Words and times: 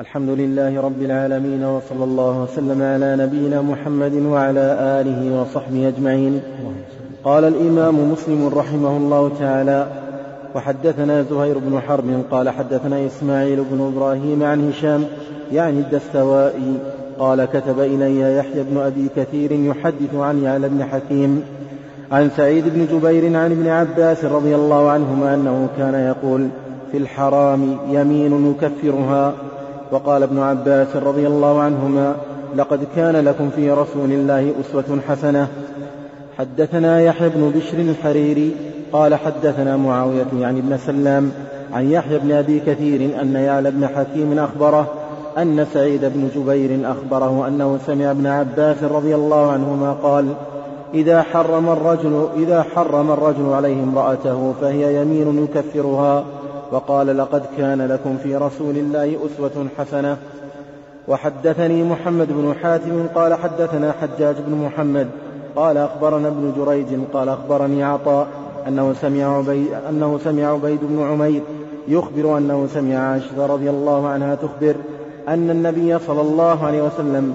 الحمد 0.00 0.28
لله 0.28 0.80
رب 0.80 1.02
العالمين 1.02 1.64
وصلى 1.64 2.04
الله 2.04 2.42
وسلم 2.42 2.82
على 2.82 3.16
نبينا 3.16 3.62
محمد 3.62 4.14
وعلى 4.14 4.76
آله 5.00 5.40
وصحبه 5.40 5.88
أجمعين. 5.88 6.40
قال 7.24 7.44
الإمام 7.44 8.12
مسلم 8.12 8.48
رحمه 8.54 8.96
الله 8.96 9.30
تعالى 9.40 9.86
وحدثنا 10.54 11.22
زهير 11.22 11.58
بن 11.58 11.80
حرب 11.80 12.22
قال 12.30 12.50
حدثنا 12.50 13.06
إسماعيل 13.06 13.64
بن 13.70 13.92
إبراهيم 13.94 14.42
عن 14.42 14.68
هشام 14.68 15.04
يعني 15.52 15.78
الدستوائي 15.78 16.74
قال 17.18 17.44
كتب 17.44 17.80
إلي 17.80 18.36
يحيى 18.36 18.62
بن 18.62 18.78
أبي 18.78 19.08
كثير 19.16 19.52
يحدث 19.52 20.14
عن 20.14 20.42
يعلى 20.42 20.68
بن 20.68 20.84
حكيم 20.84 21.42
عن 22.12 22.30
سعيد 22.36 22.64
بن 22.68 22.86
جبير 22.86 23.36
عن 23.36 23.50
ابن 23.52 23.68
عباس 23.68 24.24
رضي 24.24 24.54
الله 24.54 24.90
عنهما 24.90 25.34
أنه 25.34 25.68
كان 25.78 25.94
يقول 25.94 26.48
في 26.92 26.98
الحرام 26.98 27.76
يمين 27.90 28.50
يكفرها 28.50 29.51
وقال 29.92 30.22
ابن 30.22 30.38
عباس 30.38 30.96
رضي 30.96 31.26
الله 31.26 31.60
عنهما 31.60 32.14
لقد 32.56 32.86
كان 32.96 33.16
لكم 33.16 33.50
في 33.50 33.70
رسول 33.70 34.12
الله 34.12 34.52
أسوة 34.60 35.00
حسنة. 35.08 35.48
حدثنا 36.38 37.00
يحيى 37.00 37.28
بن 37.28 37.52
بشر 37.56 37.78
الحريري 37.78 38.56
قال 38.92 39.14
حدثنا 39.14 39.76
معاوية 39.76 40.26
يعني 40.40 40.60
ابن 40.60 40.78
سلام 40.86 41.30
عن 41.72 41.90
يحيى 41.90 42.18
بن 42.18 42.32
أبي 42.32 42.60
كثير 42.60 43.20
أن 43.20 43.34
يعلى 43.34 43.70
بن 43.70 43.86
حكيم 43.86 44.38
أخبره 44.38 44.86
أن 45.38 45.66
سعيد 45.74 46.04
بن 46.04 46.28
جبير 46.36 46.90
أخبره 46.90 47.48
أنه 47.48 47.78
سمع 47.86 48.10
ابن 48.10 48.26
عباس 48.26 48.82
رضي 48.82 49.14
الله 49.14 49.50
عنهما 49.52 49.92
قال 49.92 50.26
إذا 50.94 51.22
حرم 51.22 51.68
الرجل 51.68 52.28
إذا 52.36 52.62
حرم 52.62 53.10
الرجل 53.10 53.52
عليه 53.52 53.82
امرأته 53.82 54.54
فهي 54.60 55.02
يمين 55.02 55.44
يكفرها 55.44 56.24
وقال 56.72 57.18
لقد 57.18 57.42
كان 57.58 57.82
لكم 57.82 58.16
في 58.22 58.36
رسول 58.36 58.76
الله 58.76 59.16
أسوة 59.26 59.66
حسنة. 59.78 60.16
وحدثني 61.08 61.82
محمد 61.82 62.28
بن 62.30 62.54
حاتم 62.62 63.06
قال 63.14 63.34
حدثنا 63.34 63.92
حجاج 63.92 64.36
بن 64.46 64.54
محمد 64.54 65.08
قال 65.56 65.76
أخبرنا 65.76 66.28
ابن 66.28 66.52
جريج 66.56 66.86
قال 67.12 67.28
أخبرني 67.28 67.84
عطاء 67.84 68.26
أنه 68.68 68.94
سمع 69.00 69.38
عبيد, 69.38 69.66
أنه 69.88 70.18
سمع 70.24 70.52
عبيد 70.52 70.78
بن 70.82 71.02
عمير 71.02 71.42
يخبر 71.88 72.38
أنه 72.38 72.68
سمع 72.74 72.98
عائشة 72.98 73.46
رضي 73.46 73.70
الله 73.70 74.08
عنها 74.08 74.34
تخبر 74.34 74.74
أن 75.28 75.50
النبي 75.50 75.98
صلى 75.98 76.20
الله 76.20 76.64
عليه 76.66 76.82
وسلم 76.82 77.34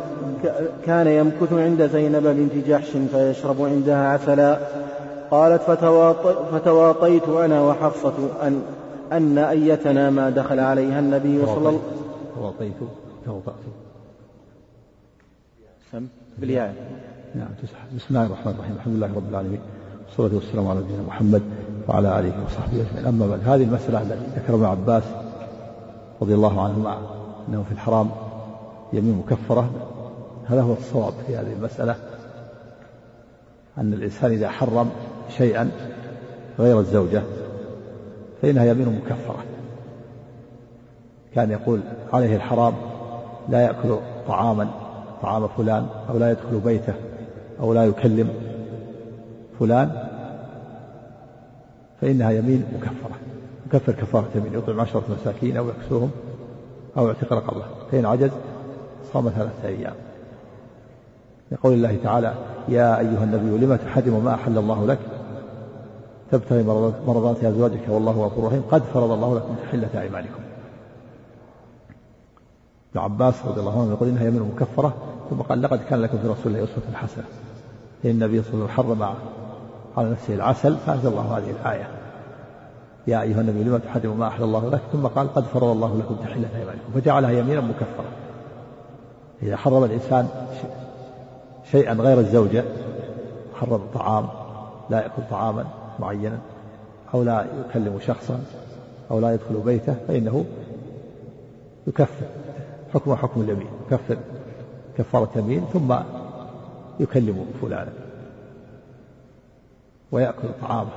كان 0.86 1.08
يمكث 1.08 1.54
عند 1.54 1.90
زينب 1.94 2.24
بنت 2.24 2.68
جحش 2.68 2.90
فيشرب 3.12 3.62
عندها 3.62 4.14
عسلا. 4.14 4.60
قالت 5.32 5.62
فتواطيت 6.52 7.30
أنا 7.30 7.62
وحفصة 7.62 8.14
أن 8.44 8.62
أن 9.12 9.38
أيتنا 9.38 10.10
ما 10.10 10.30
دخل 10.30 10.60
عليها 10.60 11.00
النبي 11.00 11.46
صلى 11.46 11.58
الله 11.58 11.82
عليه 12.60 12.72
وسلم. 12.72 12.90
توضأت 13.26 13.56
سم. 15.92 16.08
بالياء. 16.38 16.76
نعم 17.36 17.48
بسم 17.96 18.06
الله 18.10 18.26
الرحمن 18.26 18.54
الرحيم. 18.54 18.76
الحمد 18.76 18.96
لله 18.96 19.16
رب 19.16 19.30
العالمين. 19.30 19.60
والصلاة 20.08 20.36
والسلام 20.36 20.68
على 20.68 20.80
نبينا 20.80 21.02
محمد 21.08 21.42
وعلى 21.88 22.20
آله 22.20 22.46
وصحبه 22.46 22.82
أجمعين. 22.82 23.06
أما 23.06 23.28
بعد 23.28 23.40
هذه 23.40 23.64
المسألة 23.64 24.02
التي 24.02 24.26
ذكر 24.36 24.56
ابن 24.56 24.66
عباس 24.66 25.04
رضي 26.22 26.34
الله 26.34 26.64
عنهما 26.64 26.98
أنه 27.50 27.64
في 27.64 27.72
الحرام 27.72 28.10
يمين 28.94 29.18
مكفرة. 29.18 29.70
هذا 30.46 30.62
هو 30.62 30.74
الصواب 30.74 31.14
في 31.28 31.38
هذه 31.38 31.54
المسألة. 31.54 31.96
أن 33.78 33.94
الإنسان 33.94 34.32
إذا 34.32 34.50
حرم 34.50 34.90
شيئا 35.38 35.72
غير 36.60 36.80
الزوجة 36.80 37.24
فإنها 38.42 38.66
يمين 38.66 39.02
مكفرة. 39.06 39.44
كان 41.36 41.52
يقول 41.52 41.80
عليه 42.14 42.36
الحرام 42.36 42.74
لا 43.50 43.62
يأكل 43.62 43.98
طعاما 44.28 44.70
طعام 45.22 45.48
فلان 45.48 45.88
أو 46.10 46.18
لا 46.18 46.32
يدخل 46.32 46.60
بيته 46.60 46.94
أو 47.60 47.74
لا 47.74 47.86
يكلم 47.86 48.30
فلان 49.60 49.92
فإنها 52.02 52.32
يمين 52.32 52.66
مكفرة. 52.76 53.18
مكفر 53.68 53.92
كفارة 53.92 54.28
يمين 54.36 54.54
يطعم 54.54 54.80
عشرة 54.80 55.04
مساكين 55.22 55.58
أو 55.58 55.70
يكسوهم 55.70 56.12
أو 56.98 57.08
يعتق 57.08 57.34
رقبة. 57.34 57.64
فإن 57.92 58.06
عجز 58.06 58.32
صام 59.14 59.30
ثلاثة 59.30 59.68
أيام. 59.68 59.94
لقول 61.52 61.74
الله 61.74 61.98
تعالى 62.04 62.34
يا 62.70 63.00
أيها 63.00 63.24
النبي 63.24 63.66
لم 63.66 63.76
تحرم 63.76 64.24
ما 64.26 64.34
أحل 64.34 64.58
الله 64.58 64.86
لك 64.86 65.00
تبتغي 66.32 66.64
مرضات 67.08 67.44
أزواجك 67.44 67.82
والله 67.90 68.12
غفور 68.12 68.46
رحيم. 68.46 68.64
قد 68.72 68.82
فرض 68.82 69.12
الله 69.12 69.36
لكم 69.36 69.56
تحلة 69.64 70.02
أيمانكم 70.02 70.42
ابن 72.92 73.00
عباس 73.00 73.46
رضي 73.46 73.60
الله 73.60 73.82
عنه 73.82 73.92
يقول 73.92 74.10
إنها 74.10 74.24
يمين 74.24 74.42
مكفرة 74.42 74.94
ثم 75.30 75.42
قال 75.42 75.62
لقد 75.62 75.80
كان 75.90 76.02
لكم 76.02 76.18
في 76.18 76.28
رسول 76.28 76.56
الله 76.56 76.64
أسوة 76.64 76.84
حسنة. 76.94 77.24
إن 78.06 78.10
النبي 78.10 78.44
صلى 78.44 78.54
الله 78.54 78.64
عليه 78.64 78.80
وسلم 78.80 79.04
حرم 79.04 79.16
على 79.98 80.10
نفسه 80.10 80.34
العسل 80.34 80.78
فأنزل 80.78 81.10
الله 81.10 81.38
هذه 81.38 81.52
الآية. 81.62 81.88
يا 83.08 83.22
أيها 83.22 83.42
النبي 83.42 83.64
لما 83.64 83.78
تحرم 83.78 84.20
ما 84.20 84.28
أحل 84.28 84.44
الله 84.44 84.70
لك؟ 84.70 84.82
ثم 84.92 85.08
قال 85.08 85.34
قد 85.34 85.44
فرض 85.44 85.64
الله 85.64 85.98
لكم 85.98 86.16
تحلة 86.16 86.50
أيمانكم 86.60 86.92
فجعلها 86.96 87.32
يمينا 87.32 87.62
مكفرة. 87.62 88.06
إذا 89.44 89.58
حرم 89.58 89.84
الإنسان 89.84 90.28
شيئا 91.72 91.94
غير 91.94 92.20
الزوجة 92.20 92.64
حرم 93.56 93.82
طعام 93.94 94.28
لا 94.90 95.02
يأكل 95.02 95.22
طعاما 95.32 95.66
معينا 96.00 96.40
أو 97.14 97.24
لا 97.24 97.46
يكلم 97.70 98.00
شخصا 98.00 98.40
أو 99.12 99.20
لا 99.20 99.34
يدخل 99.34 99.56
بيته 99.66 99.96
فإنه 100.08 100.46
يكفر. 101.88 102.26
حكم 102.94 103.16
حكم 103.16 103.42
اليمين 103.42 103.68
يكفر 103.88 104.18
كفارة 104.98 105.30
يمين 105.36 105.66
ثم 105.74 105.96
يكلم 107.00 107.46
فلانا 107.62 107.94
ويأكل 110.12 110.48
طعامه. 110.62 110.90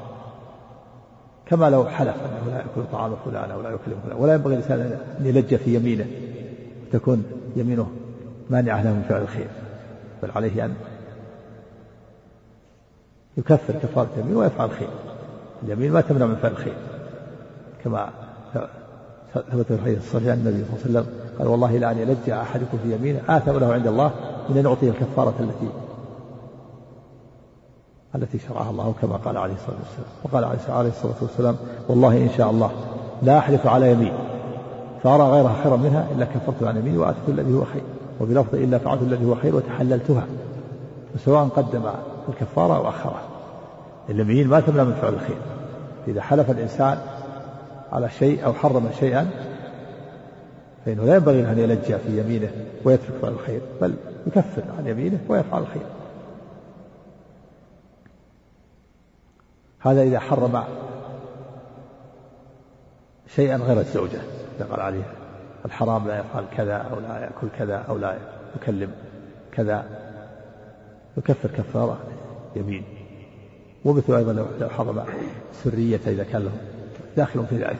كما 1.46 1.70
لو 1.70 1.84
حلف 1.84 2.16
أنه 2.16 2.52
لا 2.52 2.56
يأكل 2.56 2.90
طعام 2.92 3.16
فلان 3.24 3.50
أو 3.50 3.62
لا 3.62 3.70
يكلم 3.70 4.00
فلان. 4.04 4.16
ولا 4.16 4.34
ينبغي 4.34 4.54
الإنسان 4.54 4.80
أن 5.20 5.26
يلج 5.26 5.54
في 5.54 5.74
يمينه 5.74 6.06
تكون 6.92 7.24
يمينه 7.56 7.90
مانعة 8.50 8.82
له 8.82 8.90
من 8.90 9.02
فعل 9.08 9.22
الخير. 9.22 9.48
بل 10.22 10.30
عليه 10.30 10.64
أن 10.64 10.74
يكفر 13.36 13.72
كفارة 13.82 14.08
اليمين 14.16 14.36
ويفعل 14.36 14.66
الخير 14.66 14.88
اليمين 15.62 15.92
ما 15.92 16.00
تمنع 16.00 16.26
من 16.26 16.36
فعل 16.36 16.52
الخير 16.52 16.76
كما 17.84 18.10
ثبت 19.34 19.66
في 19.66 19.74
الحديث 19.74 19.98
الصحيح 19.98 20.28
عن 20.28 20.38
النبي 20.38 20.64
صلى 20.64 20.86
الله 20.86 21.00
عليه 21.00 21.00
وسلم 21.00 21.06
قال 21.38 21.48
والله 21.48 21.78
لأن 21.78 21.98
يلج 21.98 22.30
أحدكم 22.30 22.78
في 22.82 22.94
يمينه. 22.94 23.20
آثم 23.28 23.58
له 23.58 23.72
عند 23.72 23.86
الله 23.86 24.10
من 24.48 24.58
أن 24.58 24.64
يعطيه 24.64 24.90
الكفارة 24.90 25.34
التي 25.40 25.68
التي 28.14 28.38
شرعها 28.38 28.70
الله 28.70 28.94
كما 29.02 29.16
قال 29.16 29.36
عليه 29.36 29.54
الصلاة 29.54 29.76
والسلام. 29.78 30.08
وقال 30.24 30.44
عليه 30.78 30.88
الصلاة 30.88 31.14
والسلام 31.22 31.56
والله 31.88 32.16
إن 32.16 32.30
شاء 32.36 32.50
الله 32.50 32.70
لا 33.22 33.38
أحلف 33.38 33.66
على 33.66 33.92
يمين 33.92 34.12
فأرى 35.02 35.22
غيرها 35.22 35.62
خيرا 35.62 35.76
منها 35.76 36.08
إلا 36.16 36.24
كفرت 36.24 36.62
عن 36.62 36.76
يميني 36.76 36.98
وآتيت 36.98 37.28
الذي 37.28 37.54
هو 37.54 37.64
خير 37.64 37.82
وبلفظ 38.20 38.54
إلا 38.54 38.78
فعلت 38.78 39.02
الذي 39.02 39.26
هو 39.26 39.34
خير 39.34 39.56
وتحللتها. 39.56 40.26
وسواء 41.14 41.48
قدم 41.48 41.90
الكفارة 42.28 42.76
أو 42.76 42.88
أخرها 42.88 43.22
اليمين 44.08 44.48
ما 44.48 44.60
تمنع 44.60 44.84
من 44.84 44.94
فعل 44.94 45.14
الخير. 45.14 45.38
إذا 46.08 46.22
حلف 46.22 46.50
الإنسان 46.50 46.98
على 47.92 48.10
شيء 48.10 48.44
أو 48.44 48.52
حرم 48.52 48.90
شيئا 49.00 49.30
فإنه 50.86 51.04
لا 51.04 51.14
ينبغي 51.14 51.40
أن 51.40 51.58
يلجأ 51.58 51.98
في 51.98 52.20
يمينه 52.20 52.50
ويترك 52.84 53.12
فعل 53.22 53.32
الخير 53.32 53.60
بل 53.80 53.94
يكفر 54.26 54.62
عن 54.78 54.86
يمينه 54.86 55.18
ويفعل 55.28 55.62
الخير. 55.62 55.86
هذا 59.80 60.02
إذا 60.02 60.18
حرم 60.18 60.64
شيئا 63.36 63.56
غير 63.56 63.80
الزوجة. 63.80 64.20
قال 64.70 64.80
عليه 64.80 65.02
الحرام 65.64 66.08
لا 66.08 66.18
يفعل 66.18 66.44
كذا 66.56 66.76
أو 66.76 67.00
لا 67.00 67.18
يأكل 67.18 67.48
كذا 67.58 67.76
أو 67.88 67.98
لا 67.98 68.16
يكلم 68.56 68.92
كذا. 69.52 69.84
يكفر 71.16 71.48
كفارة. 71.48 71.98
يمين. 72.56 72.84
ومثل 73.84 74.14
أيضا 74.14 74.32
لو 74.32 74.68
حرم 74.68 75.04
سرية 75.64 76.00
إذا 76.06 76.24
كان 76.24 76.42
له 76.42 76.52
داخل 77.16 77.46
في 77.46 77.56
ذلك. 77.56 77.78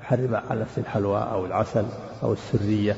حرم 0.00 0.34
على 0.34 0.60
نفس 0.60 0.78
الحلوى 0.78 1.18
أو 1.18 1.46
العسل 1.46 1.84
أو 2.22 2.32
السرية. 2.32 2.96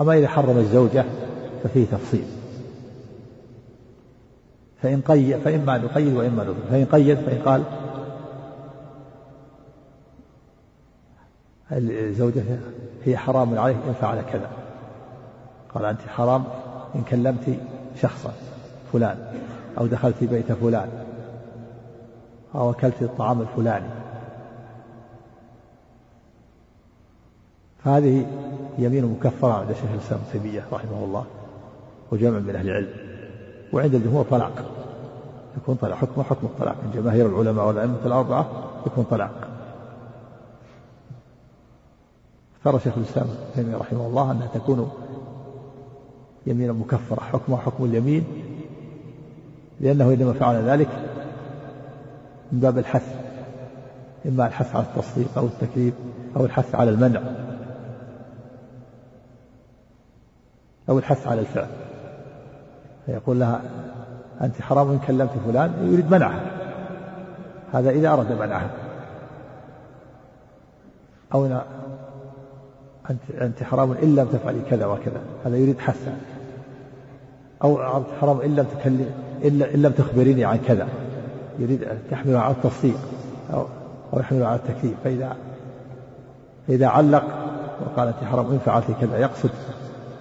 أما 0.00 0.18
إذا 0.18 0.28
حرم 0.28 0.58
الزوجة 0.58 1.04
ففيه 1.64 1.84
تفصيل. 1.84 2.24
فإن 4.82 5.00
قيد 5.00 5.36
فإما 5.36 5.78
نقيد 5.78 6.14
وإما 6.14 6.44
نطلق 6.44 6.66
فإن 6.70 6.84
قيد 6.84 7.18
فإن 7.18 7.42
قال 7.42 7.62
الزوجة 11.72 12.42
هي 13.04 13.16
حرام 13.16 13.58
عليه 13.58 13.74
إن 13.74 13.94
فعل 14.00 14.22
كذا. 14.32 14.50
قال 15.74 15.84
أنت 15.84 16.00
حرام 16.00 16.44
إن 16.96 17.02
كلمت 17.10 17.58
شخصا 18.00 18.32
فلان 18.92 19.18
أو 19.78 19.86
دخلت 19.86 20.24
بيت 20.24 20.52
فلان 20.52 20.88
أو 22.54 22.70
أكلت 22.70 23.02
الطعام 23.02 23.40
الفلاني. 23.40 23.88
هذه 27.82 28.26
يمين 28.78 29.04
مكفرة 29.04 29.52
عند 29.52 29.72
شيخ 29.72 29.90
الإسلام 29.94 30.20
تيمية 30.32 30.64
رحمه 30.72 31.04
الله 31.04 31.24
وجمع 32.12 32.38
من 32.38 32.56
أهل 32.56 32.68
العلم. 32.68 32.88
وعند 33.72 33.94
الجمهور 33.94 34.24
طلاق 34.24 34.64
يكون 35.56 35.74
طلاق 35.74 35.96
حكم 35.96 36.22
حكم 36.22 36.46
الطلاق. 36.46 36.76
من 36.84 36.90
جماهير 36.94 37.26
العلماء 37.26 37.66
والأئمة 37.66 38.06
الأربعة 38.06 38.46
يكون 38.86 39.04
طلاق. 39.04 39.48
اختار 42.56 42.78
شيخ 42.78 42.92
الإسلام 42.96 43.26
تيمية 43.54 43.76
رحمه 43.76 44.06
الله 44.06 44.32
أنها 44.32 44.46
تكون 44.54 44.90
يمينا 46.46 46.72
مكفرة 46.72 47.20
حكمها 47.20 47.58
حكم 47.58 47.84
اليمين 47.84 48.24
لأنه 49.80 50.12
إنما 50.12 50.32
فعل 50.32 50.68
ذلك 50.68 50.88
من 52.52 52.60
باب 52.60 52.78
الحث 52.78 53.14
إما 54.26 54.46
الحث 54.46 54.76
على 54.76 54.84
التصديق 54.84 55.38
أو 55.38 55.46
التكذيب 55.46 55.94
أو 56.36 56.44
الحث 56.44 56.74
على 56.74 56.90
المنع 56.90 57.20
أو 60.88 60.98
الحث 60.98 61.26
على 61.26 61.40
الفعل. 61.40 61.68
فيقول 63.06 63.40
لها 63.40 63.60
أنت 64.40 64.62
حرام 64.62 64.90
إن 64.90 64.98
كلمت 64.98 65.30
فلان 65.46 65.92
يريد 65.92 66.10
منعها 66.10 66.40
هذا 67.72 67.90
إذا 67.90 68.12
أراد 68.12 68.32
منعها 68.32 68.70
أو 71.34 71.46
أنت 73.10 73.20
أنت 73.40 73.62
حرام 73.62 73.92
إن 73.92 74.14
لم 74.14 74.26
تفعلي 74.26 74.60
كذا 74.70 74.86
وكذا 74.86 75.20
هذا 75.44 75.56
يريد 75.56 75.78
حثا 75.78 76.16
أو 77.64 77.96
أنت 77.96 78.06
حرام 78.20 78.40
إن 78.40 78.56
لم 78.56 78.66
تكلم 78.78 79.10
إلا 79.44 79.74
إن 79.74 79.82
لم 79.82 79.92
تخبريني 79.92 80.44
عن 80.44 80.58
كذا. 80.58 80.88
يريد 81.58 81.84
أن 81.84 81.98
تحمله 82.10 82.38
على 82.38 82.54
التصديق 82.54 82.98
أو 83.54 83.66
أو 84.12 84.18
يحمله 84.18 84.46
على 84.46 84.56
التكذيب. 84.56 84.94
فإذا 85.04 85.36
إذا 86.68 86.86
علق 86.86 87.24
وقال 87.86 88.08
أنت 88.08 88.24
حرام 88.24 88.46
إن 88.46 88.58
فعلت 88.58 88.86
كذا 89.00 89.18
يقصد 89.18 89.50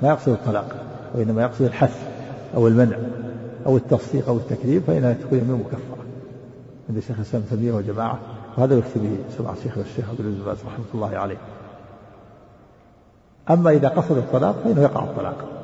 ما 0.02 0.10
يقصد 0.10 0.30
الطلاق 0.30 0.76
وإنما 1.16 1.42
يقصد 1.42 1.62
الحث 1.62 2.08
أو 2.56 2.68
المنع 2.68 2.98
أو 3.66 3.78
التصديق 3.78 4.30
أو 4.30 4.38
التكذيب 4.38 4.82
فإنها 4.88 5.14
تكون 5.14 5.40
يمين 5.40 5.60
مكفرة. 5.60 5.98
عند 6.90 7.00
شيخ 7.00 7.16
الإسلام 7.16 7.44
تيمية 7.50 7.74
وجماعة 7.74 8.20
وهذا 8.58 8.78
يفتي 8.78 9.00
به 9.00 9.18
سمع 9.38 9.52
الشيخ 9.52 9.78
الشيخ 9.78 10.10
عبد 10.10 10.20
العزيز 10.20 10.48
رحمة 10.48 10.86
الله 10.94 11.18
عليه. 11.18 11.38
أما 13.50 13.72
إذا 13.72 13.88
قصد 13.88 14.18
الطلاق 14.18 14.56
فإنه 14.64 14.82
يقع 14.82 15.04
الطلاق. 15.04 15.55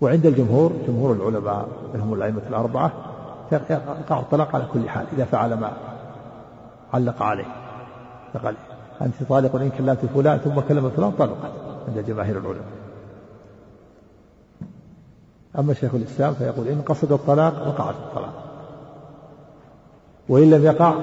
وعند 0.00 0.26
الجمهور 0.26 0.72
جمهور 0.88 1.12
العلماء 1.12 1.68
منهم 1.94 2.14
الأئمة 2.14 2.42
الأربعة 2.48 2.92
يقع 3.52 4.20
الطلاق 4.20 4.54
على 4.54 4.66
كل 4.72 4.88
حال 4.88 5.06
إذا 5.12 5.24
فعل 5.24 5.54
ما 5.54 5.72
علق 6.92 7.22
عليه. 7.22 7.44
فقال 8.32 8.54
أنت 9.02 9.22
طالق 9.28 9.56
إن 9.56 9.70
كلمت 9.70 9.98
فلان 10.14 10.38
ثم 10.38 10.60
كلم 10.60 10.90
فلان 10.90 11.10
طلقت 11.10 11.52
عند 11.88 11.98
جماهير 12.06 12.38
العلماء. 12.38 12.64
أما 15.58 15.74
شيخ 15.74 15.94
الإسلام 15.94 16.34
فيقول 16.34 16.68
إن 16.68 16.82
قصد 16.82 17.12
الطلاق 17.12 17.68
وقعت 17.68 17.94
الطلاق. 17.94 18.44
وإن 20.28 20.50
لم 20.50 20.64
يقع 20.64 20.94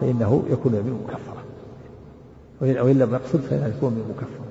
فإنه 0.00 0.44
يكون 0.50 0.74
يمين 0.74 1.00
مكفرة. 1.04 1.42
وإن 2.60 2.98
لم 2.98 3.14
يقصد 3.14 3.40
فإنه 3.40 3.66
يكون 3.66 3.92
يمين 3.92 4.08
مكفرة. 4.08 4.44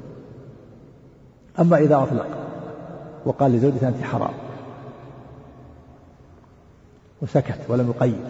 أما 1.59 1.77
إذا 1.77 2.03
أطلق 2.03 2.38
وقال 3.25 3.51
لزوجته 3.51 3.87
أنت 3.87 4.03
حرام. 4.03 4.33
وسكت 7.21 7.59
ولم 7.69 7.89
يقيد. 7.89 8.23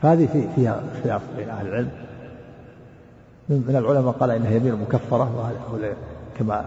فهذه 0.00 0.26
في 0.26 0.48
فيها 0.54 0.82
خلاف 1.04 1.22
بين 1.36 1.48
أهل 1.48 1.66
العلم. 1.66 1.90
من 3.48 3.76
العلماء 3.76 4.12
قال 4.12 4.30
إنها 4.30 4.50
يمين 4.50 4.74
مكفرة 4.74 5.36
وهذا 5.36 5.96
كما 6.38 6.64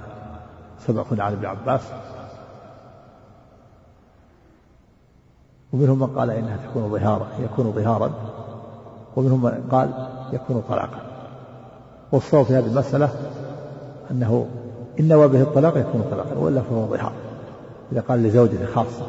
سبق 0.87 1.05
عن 1.11 1.33
ابن 1.33 1.45
عباس. 1.45 1.81
ومنهم 5.73 5.99
من 5.99 6.07
قال 6.07 6.31
إنها 6.31 6.57
تكون 6.57 6.89
ظهارا 6.89 7.27
يكون 7.39 7.71
ظهارا. 7.71 8.11
ومنهم 9.15 9.43
من 9.43 9.67
قال 9.71 10.07
يكون 10.33 10.63
طلاقا. 10.69 11.01
والصواب 12.11 12.45
في 12.45 12.55
هذه 12.55 12.65
المسألة 12.65 13.09
أنه 14.11 14.47
إن 14.99 15.07
نوى 15.07 15.27
به 15.27 15.41
الطلاق 15.41 15.77
يكون 15.77 16.03
طلاقا 16.11 16.37
وإلا 16.37 16.61
فهو 16.61 16.85
ظهار 16.85 17.11
إذا 17.91 18.01
قال 18.01 18.23
لزوجته 18.23 18.65
خاصة 18.65 19.05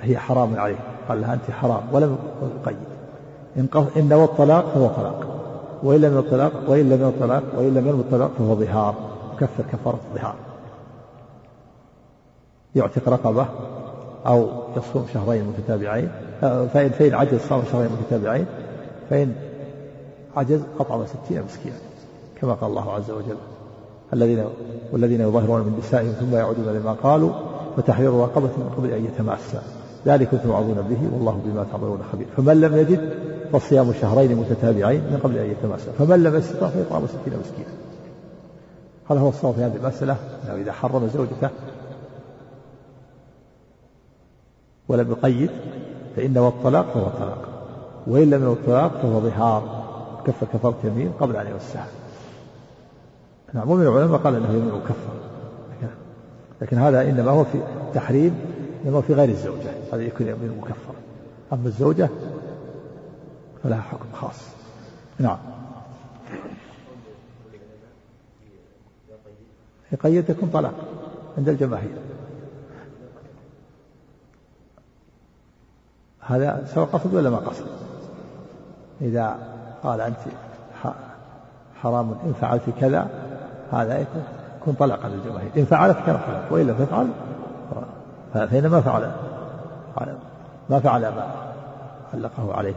هي 0.00 0.18
حرام 0.18 0.60
عليه 0.60 0.76
قال 1.08 1.20
لها 1.20 1.34
أنت 1.34 1.50
حرام 1.50 1.82
ولم 1.92 2.18
يقيد 2.62 2.76
إن 3.96 4.08
نوى 4.08 4.24
الطلاق 4.24 4.64
فهو 4.74 4.86
طلاق. 4.88 5.24
وإن 5.82 6.00
لم 6.00 6.18
الطلاق 6.18 6.52
وإن 6.68 6.90
لم 6.90 7.08
الطلاق 7.08 7.42
لم 7.74 7.88
ينوي 7.88 8.00
الطلاق 8.00 8.30
فهو 8.38 8.54
ظهار 8.54 8.94
يكفر 9.34 9.62
كفارة 9.72 10.00
الظهار 10.10 10.34
يعتق 12.74 13.08
رقبة 13.08 13.46
أو 14.26 14.48
يصوم 14.76 15.06
شهرين 15.14 15.44
متتابعين. 15.44 16.10
فإن 16.40 16.88
فإن 16.88 17.14
عجز 17.14 17.40
صام 17.40 17.62
شهرين 17.72 17.90
متتابعين. 17.92 18.46
فإن 19.10 19.34
عجز 20.36 20.60
أطعم 20.80 21.06
ستين 21.06 21.42
مسكينا. 21.42 21.76
كما 22.40 22.54
قال 22.54 22.70
الله 22.70 22.92
عز 22.92 23.10
وجل 23.10 23.36
الذين 24.12 24.44
والذين 24.92 25.20
يظاهرون 25.20 25.60
من 25.60 25.78
نسائهم 25.78 26.12
ثم 26.12 26.34
يعودون 26.34 26.66
لما 26.66 26.92
قالوا 26.92 27.30
فتحرير 27.76 28.12
رقبة 28.12 28.48
من 28.48 28.74
قبل 28.76 28.90
أن 28.90 29.04
يتماسا. 29.04 29.62
ذلك 30.06 30.30
توعظون 30.42 30.74
به 30.74 31.14
والله 31.14 31.40
بما 31.44 31.66
تعملون 31.72 31.98
خبير. 32.12 32.26
فمن 32.36 32.60
لم 32.60 32.76
يجد 32.76 33.12
فصيام 33.52 33.92
شهرين 33.92 34.36
متتابعين 34.36 35.00
من 35.00 35.20
قبل 35.24 35.38
أن 35.38 35.50
يتماسا. 35.50 35.92
فمن 35.92 36.22
لم 36.22 36.36
يستطع 36.36 36.68
فيطعم 36.68 37.06
ستين 37.06 37.40
مسكينا. 37.40 37.74
هذا 39.10 39.20
هو 39.20 39.28
الصواب 39.28 39.54
في 39.54 39.60
هذه 39.60 39.76
المسألة. 39.76 40.16
أنه 40.44 40.54
إذا 40.54 40.72
حرم 40.72 41.08
زوجته 41.08 41.50
ولم 44.88 45.10
يقيد 45.10 45.50
فإن 46.16 46.36
الطلاق 46.36 46.86
فهو 46.94 47.08
طلاق. 47.08 47.48
وإن 48.06 48.30
لم 48.30 48.52
الطلاق 48.52 48.92
فهو 49.02 49.20
ظهار. 49.20 49.84
كف 50.26 50.44
كفرت 50.44 50.84
يمين 50.84 51.12
قبل 51.20 51.36
أن 51.36 51.46
يمسها. 51.46 51.86
نعم 53.52 53.70
ومن 53.70 53.82
العلماء 53.82 54.18
قال 54.18 54.34
إنه 54.34 54.48
يمين 54.48 54.74
مكفر 54.74 55.18
لكن 56.62 56.78
هذا 56.78 57.02
إنما 57.02 57.30
هو 57.30 57.44
في 57.44 57.60
تحريم 57.94 58.40
إنما 58.84 59.00
في 59.00 59.14
غير 59.14 59.28
الزوجة. 59.28 59.70
هذا 59.92 60.02
يكون 60.02 60.26
يمين 60.26 60.58
مكفر. 60.58 60.94
أما 61.52 61.66
الزوجة 61.66 62.08
فلها 63.62 63.80
حكم 63.80 64.06
خاص. 64.12 64.40
نعم. 65.18 65.38
يقيد 69.92 70.24
تكون 70.24 70.50
طلاق 70.50 70.74
عند 71.38 71.48
الجماهير. 71.48 71.96
هذا 76.20 76.68
سواء 76.74 76.86
قصد 76.86 77.14
ولا 77.14 77.30
ما 77.30 77.36
قصد. 77.36 77.66
إذا 79.00 79.38
قال 79.82 80.00
أنت 80.00 80.18
حرام 81.82 82.10
إن 82.24 82.32
فعلت 82.40 82.62
كذا 82.80 83.27
هذا 83.72 84.06
يكون 84.60 84.74
طلقا 84.74 85.08
للجماهير. 85.08 85.50
إن 85.56 85.64
فعلت 85.64 85.96
كان 86.06 86.16
طلق 86.16 86.52
وإن 86.52 86.66
لم 86.66 86.74
تفعل 86.74 87.08
فإن 88.34 88.66
ما 88.66 88.80
فعل 88.80 89.12
ما 90.70 90.80
فعل 90.80 91.00
ما 91.00 91.30
علقه 92.14 92.54
عليه. 92.54 92.74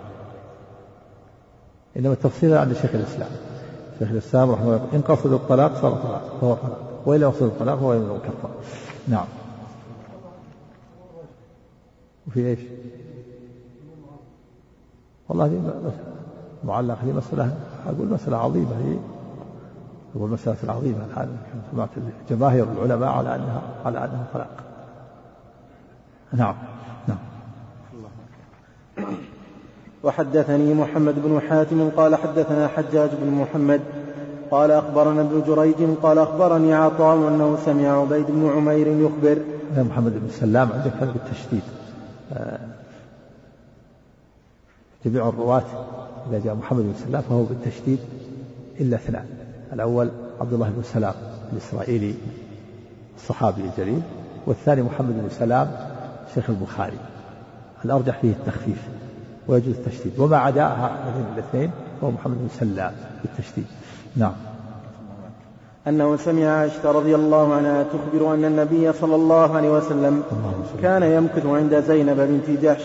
إنما 1.98 2.14
التفصيل 2.14 2.58
عند 2.58 2.74
شيخ 2.74 2.96
الإسلام. 2.96 3.30
شيخ 4.00 4.12
الإسلام 4.12 4.52
رحمه 4.52 4.64
الله 4.64 4.88
إن 4.94 5.02
قصد 5.02 5.34
الطلاق 5.34 5.76
صار 5.82 5.92
طلاق 5.92 6.38
فهو 6.42 6.54
طلاق. 6.54 6.78
وإن 7.06 7.20
لم 7.20 7.28
يقصد 7.30 7.44
الطلاق 7.44 7.76
فهو 7.76 7.94
يمين 7.94 8.10
مكفر 8.10 8.50
نعم. 9.08 9.26
وفي 12.28 12.48
إيش؟ 12.48 12.60
والله 15.30 15.48
دي 15.48 15.60
معلق 16.64 16.98
هي 17.04 17.14
مسألة 17.14 17.58
أقول 17.88 18.08
مسألة 18.08 18.38
عظيمة. 18.38 18.78
هي 18.86 18.98
هو 20.18 20.26
المسألة 20.26 20.58
العظيمة 20.64 21.06
الآن 21.14 21.38
سمعت 21.72 21.90
جماهير 22.30 22.66
العلماء 22.72 23.10
على 23.10 23.36
أنها 23.36 23.62
على 23.86 23.98
أنها 23.98 24.26
طلاق. 24.34 24.64
نعم 26.34 26.56
نعم. 27.08 27.18
وحدثني 30.04 30.74
محمد 30.74 31.16
بن 31.24 31.42
حاتم 31.50 31.90
قال 31.90 32.16
حدثنا 32.16 32.68
حجاج 32.68 33.10
بن 33.22 33.32
محمد 33.32 33.82
قال 34.52 34.72
أخبرنا 34.72 35.22
ابن 35.22 35.44
جريج 35.48 35.98
قال 36.04 36.18
أخبرني 36.18 36.74
عطاء 36.74 37.28
أنه 37.28 37.58
سمع 37.66 38.02
عبيد 38.02 38.26
بن 38.30 38.52
عمير 38.56 38.88
يخبر. 38.88 39.38
محمد 39.78 40.12
بن 40.12 40.30
سلام 40.30 40.72
عندك 40.72 40.92
هذا 41.00 41.12
بالتشديد. 41.12 41.64
آه، 42.34 42.60
جميع 45.06 45.30
الرواة 45.30 45.64
إذا 46.30 46.40
جاء 46.40 46.56
محمد 46.56 46.84
بن 46.84 46.94
سلام 47.08 47.22
فهو 47.22 47.44
بالتشديد 47.44 48.00
إلا 48.80 48.96
اثنان. 48.96 49.41
الأول 49.74 50.10
عبد 50.42 50.54
الله 50.54 50.70
بن 50.70 50.84
سلام 50.84 51.14
الإسرائيلي 51.54 52.14
الصحابي 53.18 53.62
الجليل 53.62 54.02
والثاني 54.48 54.82
محمد 54.82 55.14
بن 55.22 55.30
سلام 55.30 55.72
شيخ 56.36 56.50
البخاري. 56.50 56.98
الأرجح 57.86 58.20
فيه 58.20 58.32
التخفيف 58.32 58.78
ويجوز 59.48 59.76
التشديد 59.76 60.20
وما 60.20 60.38
عدا 60.38 60.66
هذين 60.68 61.26
الاثنين 61.34 61.72
فهو 62.02 62.12
محمد 62.12 62.38
بن 62.38 62.48
سلام 62.60 62.94
بالتشديد. 63.24 63.66
نعم. 64.16 64.34
أنه 65.88 66.18
سمع 66.18 66.48
عائشة 66.48 66.92
رضي 66.92 67.16
الله 67.16 67.54
عنها 67.54 67.84
تخبر 67.84 68.34
أن 68.34 68.46
النبي 68.46 68.94
صلى 68.94 69.16
الله 69.16 69.56
عليه 69.56 69.70
وسلم 69.70 70.24
كان 70.82 71.04
يمكث 71.04 71.46
عند 71.46 71.80
زينب 71.80 72.18
بنت 72.18 72.62
جحش 72.64 72.84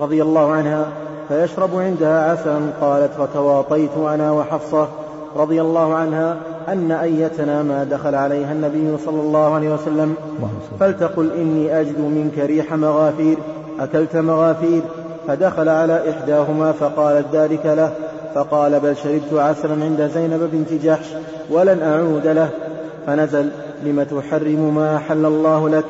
رضي 0.00 0.22
الله 0.22 0.52
عنها 0.52 0.86
فيشرب 1.28 1.76
عندها 1.76 2.30
عسلا 2.30 2.70
قالت 2.80 3.12
فتواطيت 3.12 3.96
أنا 3.96 4.32
وحفصة 4.32 4.88
رضي 5.36 5.60
الله 5.60 5.94
عنها 5.94 6.36
أن 6.68 6.92
أيتنا 6.92 7.62
ما 7.62 7.84
دخل 7.84 8.14
عليها 8.14 8.52
النبي 8.52 8.96
صلى 9.04 9.20
الله 9.20 9.54
عليه 9.54 9.74
وسلم. 9.74 10.14
فلتقل 10.80 11.30
إني 11.32 11.80
أجد 11.80 11.98
منك 11.98 12.38
ريح 12.38 12.74
مغافير. 12.74 13.38
أكلت 13.80 14.16
مغافير. 14.16 14.82
فدخل 15.28 15.68
على 15.68 16.10
إحداهما 16.10 16.72
فقالت 16.72 17.26
ذلك 17.32 17.66
له. 17.66 17.92
فقال 18.34 18.80
بل 18.80 18.96
شربت 18.96 19.32
عسلا 19.32 19.84
عند 19.84 20.10
زينب 20.14 20.50
بنت 20.52 20.82
جحش 20.82 21.06
ولن 21.50 21.82
أعود 21.82 22.26
له. 22.26 22.48
فنزل 23.06 23.48
لم 23.84 24.02
تحرم 24.02 24.74
ما 24.74 24.96
أحل 24.96 25.26
الله 25.26 25.68
لك؟ 25.68 25.84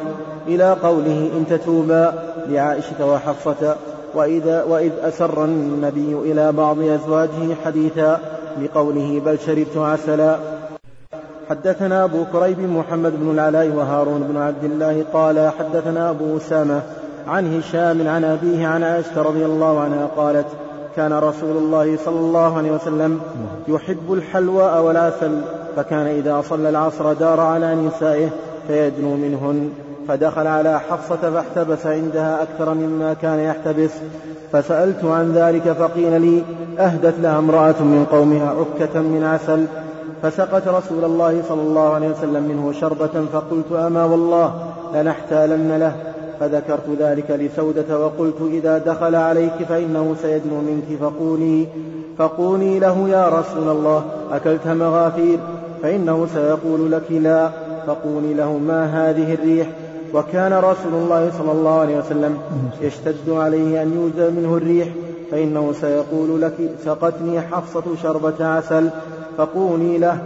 إلى 0.49 0.77
قوله 0.83 1.31
إن 1.37 1.45
تتوبا 1.51 2.13
لعائشة 2.49 3.07
وحفصة. 3.13 3.77
وإذا 4.15 4.63
وإذ 4.63 4.91
أسر 5.03 5.45
النبي 5.45 6.33
إلى 6.33 6.53
بعض 6.53 6.77
أزواجه 6.81 7.55
حديثا 7.65 8.21
بقوله 8.61 9.21
بل 9.25 9.39
شربت 9.39 9.77
عسلا. 9.77 10.37
حدثنا 11.51 12.05
أبو 12.05 12.25
كريب 12.33 12.61
محمد 12.61 13.13
بن 13.21 13.31
العلاء 13.31 13.69
وهارون 13.69 14.23
بن 14.23 14.37
عبد 14.37 14.65
الله 14.65 15.05
قال 15.13 15.53
حدثنا 15.59 16.11
أبو 16.11 16.37
أسامة 16.37 16.83
عن 17.29 17.59
هشام 17.59 18.09
عن 18.09 18.25
أبيه 18.25 18.67
عن 18.67 18.83
عائشة 18.83 19.23
رضي 19.23 19.45
الله 19.45 19.81
عنها 19.81 20.07
قالت 20.17 20.47
كان 20.97 21.13
رسول 21.13 21.57
الله 21.57 21.97
صلى 22.05 22.21
الله 22.21 22.57
عليه 22.57 22.71
وسلم 22.71 23.21
يحب 23.69 24.13
الحلوى 24.13 24.79
والعسل 24.79 25.41
فكان 25.77 26.07
إذا 26.07 26.43
صلى 26.49 26.69
العصر 26.69 27.13
دار 27.13 27.41
على 27.41 27.75
نسائه 27.75 28.29
فيدنو 28.67 29.17
منهن. 29.17 29.71
فدخل 30.09 30.47
على 30.47 30.81
حفصة 30.81 31.31
فاحتبس 31.31 31.87
عندها 31.87 32.43
أكثر 32.43 32.75
مما 32.75 33.15
كان 33.15 33.39
يحتبس. 33.39 33.91
فسألت 34.53 35.05
عن 35.05 35.33
ذلك 35.33 35.73
فقيل 35.73 36.21
لي 36.21 36.43
أهدت 36.79 37.15
لها 37.21 37.39
امرأة 37.39 37.83
من 37.83 38.07
قومها 38.13 38.51
عكة 38.51 39.01
من 39.01 39.25
عسل. 39.25 39.67
فسقت 40.23 40.69
رسول 40.69 41.05
الله 41.05 41.43
صلى 41.49 41.63
الله 41.63 41.95
عليه 41.95 42.09
وسلم 42.09 42.43
منه 42.43 42.73
شربة 42.73 43.27
فقلت 43.33 43.73
أما 43.73 44.05
والله 44.05 44.55
لنحتالن 44.95 45.79
له. 45.79 45.95
فذكرت 46.41 46.89
ذلك 46.99 47.31
لسودة 47.31 47.99
وقلت 47.99 48.41
إذا 48.51 48.79
دخل 48.79 49.15
عليك 49.15 49.53
فإنه 49.69 50.17
سيدنو 50.23 50.61
منك 50.61 50.99
فقولي 51.01 51.67
فقولي 52.19 52.79
له 52.79 53.09
يا 53.09 53.29
رسول 53.29 53.69
الله 53.69 54.05
أكلت 54.33 54.67
مغافير؟ 54.67 55.39
فإنه 55.83 56.27
سيقول 56.35 56.93
لك 56.93 57.11
لا. 57.11 57.51
فقولي 57.87 58.35
له 58.35 58.59
ما 58.59 58.85
هذه 58.85 59.35
الريح؟ 59.35 59.67
وكان 60.15 60.53
رسول 60.53 60.95
الله 60.95 61.31
صلى 61.39 61.53
الله 61.53 61.81
عليه 61.81 61.99
وسلم 61.99 62.39
يشتد 62.81 63.31
عليه 63.31 63.83
أن 63.83 63.93
يوجد 63.95 64.33
منه 64.37 64.57
الريح 64.57 64.89
فإنه 65.31 65.73
سيقول 65.81 66.43
لك 66.43 66.55
سقتني 66.85 67.41
حفصة 67.41 67.83
شربة 68.03 68.47
عسل 68.47 68.89
فقولي 69.39 69.99
له 69.99 70.19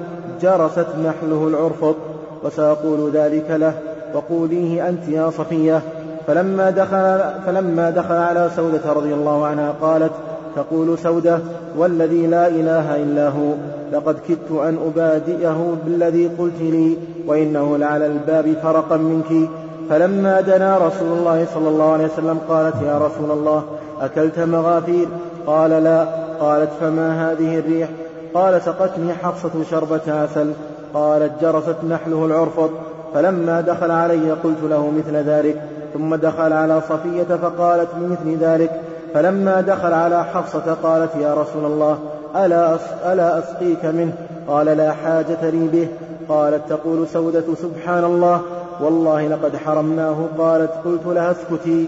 جرست 0.43 0.87
نحله 1.05 1.49
العرفط 1.49 1.97
وسأقول 2.45 3.11
ذلك 3.11 3.51
له 3.51 3.75
وقوليه 4.15 4.89
أنت 4.89 5.09
يا 5.09 5.31
صفية. 5.31 5.83
فلما 6.27 6.71
دخل, 6.71 7.21
فلما 7.47 7.91
دخل 7.91 8.15
على 8.15 8.51
سودة 8.57 8.93
رضي 8.93 9.15
الله 9.15 9.47
عنها 9.47 9.75
قالت 9.81 10.13
تقول 10.57 10.99
سودة 10.99 11.39
والذي 11.77 12.27
لا 12.27 12.49
إله 12.49 13.03
إلا 13.03 13.29
هو 13.29 13.53
لقد 13.93 14.17
كدت 14.29 14.51
أن 14.51 14.79
أبادئه 14.87 15.77
بالذي 15.87 16.31
قلت 16.39 16.61
لي 16.61 16.97
وإنه 17.27 17.77
لعلى 17.77 18.07
الباب 18.07 18.55
فرقا 18.63 18.97
منك. 18.97 19.49
فلما 19.91 20.41
دنا 20.41 20.79
رسول 20.79 21.19
الله 21.19 21.47
صلى 21.55 21.69
الله 21.69 21.93
عليه 21.93 22.05
وسلم 22.05 22.39
قالت 22.49 22.75
يا 22.83 22.99
رسول 22.99 23.31
الله 23.31 23.65
أكلت 24.01 24.39
مغافير؟ 24.39 25.09
قال 25.47 25.71
لا. 25.71 26.07
قالت 26.41 26.71
فما 26.81 27.33
هذه 27.33 27.59
الريح؟ 27.59 27.89
قال 28.35 28.63
سقتني 28.63 29.15
حفصة 29.15 29.51
شربة 29.71 30.01
عسل 30.09 30.53
قالت 30.95 31.33
جرست 31.43 31.77
نحله 31.91 32.27
العرفط 32.27 32.71
فلما 33.15 33.61
دخل 33.61 33.91
علي 33.91 34.31
قلت 34.31 34.63
له 34.63 34.91
مثل 34.91 35.17
ذلك 35.17 35.63
ثم 35.95 36.15
دخل 36.15 36.53
على 36.53 36.81
صفية 36.89 37.37
فقالت 37.37 37.89
بمثل 37.97 38.45
ذلك؟ 38.45 38.71
فلما 39.15 39.61
دخل 39.61 39.93
على 39.93 40.25
حفصة 40.25 40.77
قالت 40.83 41.11
يا 41.21 41.35
رسول 41.35 41.65
الله 41.65 41.99
ألا, 42.37 42.79
ألا 43.13 43.39
أسقيك 43.39 43.85
منه؟ 43.85 44.13
قال 44.49 44.67
لا 44.67 44.93
حاجة 44.93 45.51
لي 45.51 45.69
به. 45.69 45.89
قالت 46.29 46.63
تقول 46.69 47.09
سودة 47.09 47.45
سبحان 47.63 48.05
الله 48.05 48.41
والله 48.81 49.29
لقد 49.29 49.57
حرمناه. 49.57 50.27
قالت 50.39 50.71
قلت 50.71 51.07
لها 51.07 51.31
اسكتي. 51.31 51.87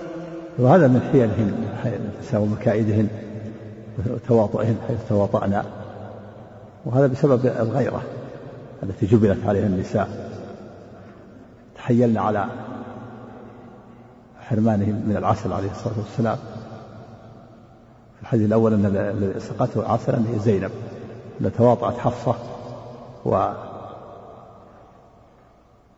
وهذا 0.59 0.89
من 0.89 1.01
حيلهن 1.13 1.69
النساء 1.85 2.41
ومكائدهن 2.41 3.09
وتواطئهن 4.07 4.77
حيث 4.89 4.99
تواطأنا. 5.09 5.65
وهذا 6.85 7.07
بسبب 7.07 7.47
الغيرة 7.47 8.03
التي 8.83 9.07
جبلت 9.07 9.47
عليها 9.47 9.67
النساء. 9.67 10.31
تحيلن 11.77 12.19
على 12.19 12.47
حرمانهم 14.41 15.03
من 15.07 15.17
العسل 15.17 15.53
عليه 15.53 15.71
الصلاة 15.71 15.99
والسلام. 15.99 16.37
في 18.17 18.23
الحديث 18.23 18.47
الأول 18.47 18.75
أن 18.75 18.87
الذي 18.87 19.41
سقته 19.41 19.93
عسلا 19.93 20.19
هي 20.19 20.39
زينب 20.39 20.71
التي 21.41 21.59
تواطأت 21.59 21.99
حفصة 21.99 22.35
و 23.25 23.49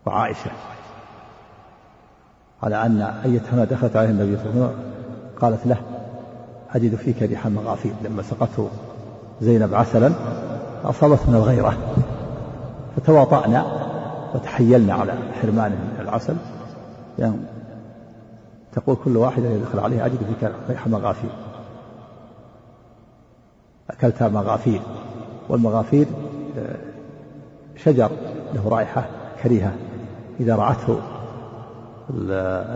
وعائشة. 0.07 0.51
على 2.63 2.87
أن 2.87 3.03
أيتهما 3.03 3.65
دخلت 3.65 3.97
عليه 3.97 4.11
النبي 4.11 4.37
صلى 4.37 4.51
الله 4.51 4.65
عليه 4.65 4.75
وسلم 4.75 4.91
قالت 5.41 5.67
له 5.67 5.77
أجد 6.75 6.95
فيك 6.95 7.23
ريح 7.23 7.47
مغافير 7.47 7.93
لما 8.05 8.23
سقته 8.23 8.69
زينب 9.41 9.75
عسلا 9.75 10.13
أصابت 10.85 11.29
من 11.29 11.35
الغيرة. 11.35 11.79
فتواطأنا 12.97 13.67
وتحيلنا 14.35 14.95
على 14.95 15.13
حرمان 15.43 15.75
العسل. 16.01 16.37
يعني 17.19 17.37
تقول 18.73 18.97
كل 19.05 19.17
واحدة 19.17 19.49
يدخل 19.49 19.79
عليها 19.79 20.07
أجد 20.07 20.19
فيك 20.19 20.53
ريح 20.71 20.87
مغافير 20.87 21.31
أكلتها 23.91 24.29
مغافير. 24.29 24.81
والمغافير 25.49 26.07
آه، 26.59 26.77
شجر 27.77 28.11
له 28.55 28.69
رائحة 28.69 29.05
كريهة. 29.43 29.73
إذا 30.41 30.57
رعته 30.57 31.01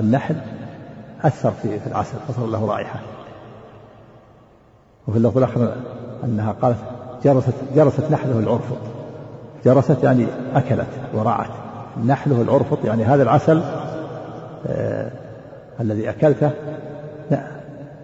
النحل 0.00 0.36
أثر 1.22 1.50
في 1.50 1.86
العسل 1.86 2.16
فصار 2.28 2.46
له 2.46 2.66
رائحة. 2.66 3.00
وفي 5.08 5.18
اللفظ 5.18 5.38
الآخر 5.38 5.74
أنها 6.24 6.52
قالت 6.52 6.78
جرست 7.24 7.54
جرست 7.74 8.10
نحله 8.10 8.38
العرفط. 8.38 8.76
جرست 9.64 10.04
يعني 10.04 10.26
أكلت 10.54 10.86
ورعت. 11.14 11.50
نحله 12.06 12.42
العرفط 12.42 12.84
يعني 12.84 13.04
هذا 13.04 13.22
العسل 13.22 13.62
آه 14.66 15.10
الذي 15.80 16.10
أكلته 16.10 16.50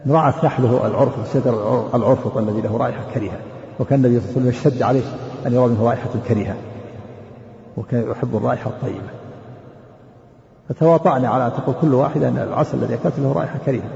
رعت 0.08 0.44
نحله 0.44 0.86
العرفط 0.86 1.34
شجر 1.34 1.86
العرفط 1.94 2.36
الذي 2.36 2.60
له 2.60 2.76
رائحة 2.76 3.02
كريهة. 3.14 3.38
وكان 3.80 4.04
النبي 4.04 4.20
صلى 4.20 4.30
الله 4.30 4.40
عليه 4.40 4.48
وسلم 4.48 4.70
يشتد 4.70 4.82
عليه 4.82 5.02
أن 5.46 5.52
يرى 5.52 5.66
منه 5.66 5.84
رائحة 5.84 6.10
كريهة. 6.28 6.54
وكان 7.76 8.10
يحب 8.10 8.36
الرائحة 8.36 8.70
الطيبة. 8.70 9.08
فتواطأنا 10.70 11.28
على 11.28 11.50
تقول 11.50 11.74
كل 11.80 11.94
واحدة 11.94 12.28
أن 12.28 12.38
العسل 12.38 12.78
الذي 12.78 12.94
أكلته 12.94 13.22
له 13.22 13.32
رائحة 13.32 13.58
كريهة. 13.66 13.90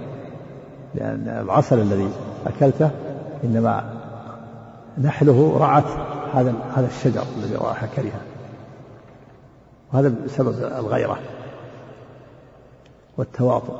لأن 0.95 1.29
العسل 1.29 1.79
الذي 1.79 2.09
أكلته 2.47 2.91
إنما 3.45 3.85
نحله 4.99 5.57
رعت 5.59 5.85
هذا 6.33 6.55
هذا 6.77 6.87
الشجر 6.87 7.23
الذي 7.37 7.55
رائحة 7.55 7.89
كريهة. 7.97 8.21
وهذا 9.93 10.13
بسبب 10.25 10.65
الغيرة 10.79 11.19
والتواطؤ. 13.19 13.75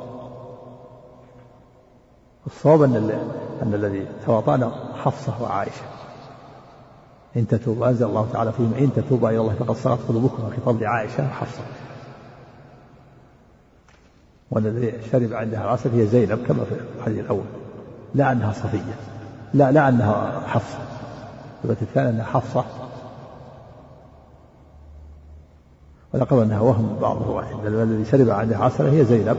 الصواب 2.47 2.81
أن 2.83 2.95
أن 3.63 3.73
الذي 3.73 4.07
تواطأنا 4.25 4.71
حفصة 5.03 5.33
وعائشة. 5.41 5.85
إن 7.37 7.47
تتوبوا 7.47 7.87
أنزل 7.87 8.05
الله 8.05 8.27
تعالى 8.33 8.51
فيهم 8.51 8.73
إن 8.73 8.93
تتوبوا 8.93 9.29
إلى 9.29 9.37
الله 9.37 9.53
فقد 9.53 9.75
صغت 9.75 9.99
قلوبكم 10.07 10.49
خطاب 10.57 10.81
لعائشة 10.81 11.23
وحفصة 11.25 11.61
والذي 14.55 14.93
شرب 15.11 15.33
عندها 15.33 15.63
العسل 15.63 15.89
هي 15.89 16.07
زينب 16.07 16.45
كما 16.47 16.63
في 16.63 16.75
الحديث 16.99 17.19
الأول. 17.19 17.43
لا 18.15 18.31
أنها 18.31 18.51
صفية. 18.51 18.93
لا 19.53 19.71
لا 19.71 19.89
أنها 19.89 20.39
حفصة. 20.47 20.77
الثبت 21.63 21.81
الثاني 21.81 22.09
أنها 22.09 22.23
حفصة. 22.23 22.65
ولقد 26.13 26.37
أنها 26.37 26.59
وهم 26.59 26.97
بعض 27.01 27.17
الرواة 27.17 27.67
الذي 27.67 28.05
شرب 28.05 28.29
عندها 28.29 28.57
عسل 28.57 28.87
هي 28.87 29.05
زينب. 29.05 29.37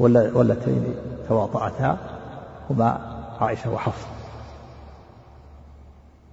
واللتين 0.00 0.94
تواطأتا 1.28 1.98
هما 2.70 2.98
عائشة 3.40 3.72
وحفصة. 3.72 4.08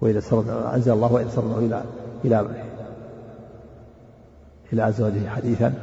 وإذا 0.02 0.20
سرنا 0.20 0.76
أنزل 0.76 0.92
الله 0.92 1.14
وإذا 1.14 1.30
سرنا 1.30 1.58
إلى 1.58 1.84
إلى 2.26 2.48
إلى 4.74 4.88
أزواجه 4.88 5.30
حديثا. 5.30 5.74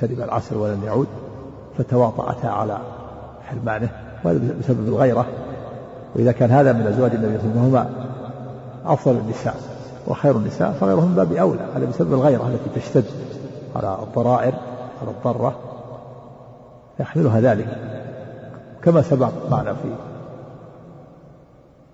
شرب 0.00 0.20
العسل 0.20 0.56
ولم 0.56 0.84
يعود 0.84 1.06
فتواطأتا 1.78 2.46
على 2.46 2.78
حرمانه 3.42 3.88
وهذا 4.24 4.54
بسبب 4.60 4.88
الغيرة. 4.88 5.26
وإذا 6.16 6.32
كان 6.32 6.50
هذا 6.50 6.72
من 6.72 6.86
أزواج 6.86 7.14
النبي 7.14 7.38
صلى 7.38 7.50
الله 7.50 7.78
عليه 7.78 7.90
وسلم 7.90 8.08
أفضل 8.84 9.16
النساء 9.16 9.54
وخير 10.06 10.36
النساء 10.36 10.72
فغيرهم 10.72 11.14
باب 11.14 11.32
أولى. 11.32 11.68
هذا 11.76 11.84
بسبب 11.86 12.12
الغيرة 12.12 12.48
التي 12.48 12.80
تشتد 12.80 13.04
على 13.76 13.98
الضرائر 14.02 14.54
على 15.02 15.10
الضرة. 15.10 15.58
يحملها 17.00 17.40
ذلك. 17.40 17.78
كما 18.82 19.02
سبق 19.02 19.32
معنا 19.50 19.74
في 19.74 19.88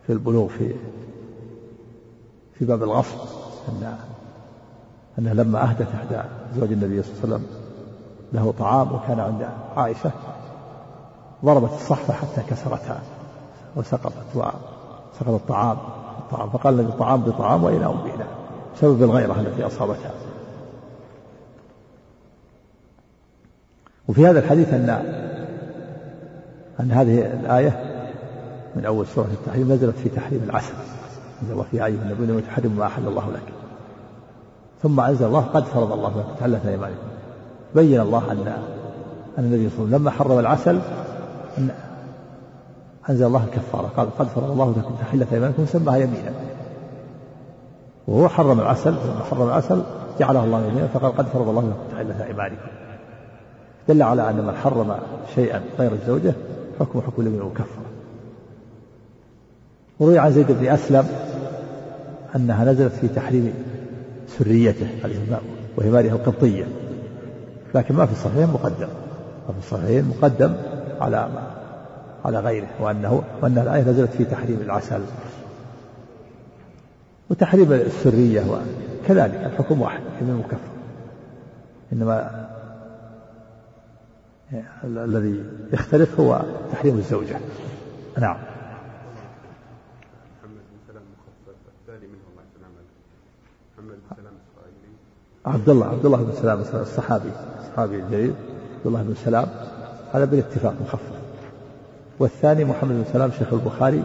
في 0.06 0.12
البلوغ 0.12 0.48
في 0.48 0.74
في 2.58 2.64
باب 2.64 2.82
الغصب 2.82 3.18
أن 3.68 3.96
أنها 5.18 5.34
لما 5.34 5.62
أهدت 5.62 5.88
إحدى 5.94 6.20
أزواج 6.54 6.72
النبي 6.72 7.02
صلى 7.02 7.12
الله 7.12 7.24
عليه 7.24 7.34
وسلم 7.34 7.46
له 8.32 8.54
طعام 8.58 8.92
وكان 8.92 9.20
عند 9.20 9.48
عائشة 9.76 10.10
ضربت 11.44 11.72
الصحفة 11.72 12.14
حتى 12.14 12.42
كسرتها 12.50 13.00
وسقطت 13.76 14.14
وسقط 14.36 15.28
الطعام 15.28 15.76
الطعام 16.18 16.50
فقال 16.50 16.80
النبي 16.80 16.92
طعام 16.92 17.20
بطعام 17.20 17.64
وإلى 17.64 17.86
أمنا 17.86 18.26
بسبب 18.76 19.02
الغيرة 19.02 19.40
التي 19.40 19.66
أصابتها. 19.66 20.10
وفي 24.08 24.26
هذا 24.26 24.38
الحديث 24.38 24.74
أن 24.74 24.88
أن 26.80 26.92
هذه 26.92 27.20
الآية 27.20 27.94
من 28.76 28.84
أول 28.84 29.06
سورة 29.06 29.28
التحريم 29.32 29.72
نزلت 29.72 29.96
في 29.96 30.08
تحريم 30.08 30.42
العسل 30.44 30.74
أنزل 31.42 31.52
الله 31.52 31.64
في 31.70 31.84
أيها 31.84 32.02
النبي 32.02 32.40
تحرم 32.40 32.76
ما 32.76 32.86
أحل 32.86 33.08
الله 33.08 33.30
لك 33.30 33.63
ثم 34.84 35.00
أنزل 35.00 35.26
الله 35.26 35.40
قد 35.40 35.64
فرض 35.64 35.92
الله 35.92 36.08
لك 36.08 36.38
تحلت 36.38 36.66
أيمانكم 36.66 37.06
بين 37.74 38.00
الله 38.00 38.32
أن 38.32 38.38
أن 39.38 39.44
النبي 39.44 39.70
صلى 39.70 39.78
الله 39.78 39.86
عليه 39.86 39.96
وسلم 39.96 39.96
لما 39.96 40.10
حرم 40.10 40.38
العسل 40.38 40.78
أن 41.58 41.70
أنزل 43.10 43.26
الله 43.26 43.44
الكفارة 43.44 43.90
قال 43.96 44.16
قد 44.18 44.26
فرض 44.26 44.50
الله 44.50 44.70
لكم 44.70 44.94
تحلة 45.00 45.26
أيمانكم 45.32 45.66
سماها 45.66 45.96
يمينا. 45.96 46.32
وهو 48.08 48.28
حرم 48.28 48.60
العسل 48.60 48.90
لما 48.90 49.24
حرم 49.30 49.48
العسل 49.48 49.82
جعله 50.20 50.44
الله 50.44 50.66
يمينا 50.66 50.86
فقال 50.86 51.16
قد 51.16 51.26
فرض 51.26 51.48
الله 51.48 51.62
لكم 51.62 51.96
تحلة 51.96 52.26
أيمانكم. 52.26 52.68
دل 53.88 54.02
على 54.02 54.30
أن 54.30 54.36
من 54.36 54.54
حرم 54.54 54.96
شيئا 55.34 55.62
غير 55.78 55.92
الزوجة 55.92 56.34
حكم 56.80 57.00
حكم 57.00 57.22
اليمين 57.22 57.40
المكفرة 57.40 57.84
وروي 60.00 60.18
عن 60.18 60.32
زيد 60.32 60.52
بن 60.52 60.66
أسلم 60.66 61.08
أنها 62.36 62.64
نزلت 62.64 62.92
في 62.92 63.08
تحريم 63.08 63.54
سريته 64.28 64.86
ماله 65.90 66.12
القبطية 66.12 66.64
لكن 67.74 67.94
ما 67.94 68.06
في 68.06 68.12
الصحيحين 68.12 68.46
مقدم. 68.46 68.88
ما 69.48 69.52
في 69.52 69.58
الصحيحين 69.58 70.04
مقدم 70.04 70.54
على 71.00 71.16
ما 71.16 71.50
على 72.24 72.40
غيره 72.40 72.68
وأنه 72.80 73.22
وأن 73.42 73.58
الآية 73.58 73.82
نزلت 73.82 74.10
في 74.10 74.24
تحريم 74.24 74.60
العسل. 74.60 75.00
وتحريم 77.30 77.72
السرية 77.72 78.40
وكذلك 78.40 79.50
الحكم 79.52 79.80
واحد 79.80 80.00
من 80.00 80.30
المكفر. 80.30 80.74
إنما 81.92 82.46
الذي 84.84 85.42
يختلف 85.72 86.20
هو 86.20 86.42
تحريم 86.72 86.98
الزوجة. 86.98 87.36
نعم. 88.18 88.53
عبد 95.46 95.68
الله 95.68 95.86
عبد 95.86 96.06
الله 96.06 96.22
بن 96.22 96.32
سلام 96.32 96.60
الصحابي 96.74 97.30
الصحابي 97.60 97.96
الجليل 97.96 98.34
عبد 98.74 98.86
الله 98.86 99.02
بن 99.02 99.14
سلام 99.14 99.46
هذا 100.12 100.24
بالاتفاق 100.24 100.74
مخفف. 100.80 101.12
والثاني 102.18 102.64
محمد 102.64 102.92
بن 102.92 103.04
سلام 103.12 103.30
شيخ 103.30 103.52
البخاري 103.52 104.02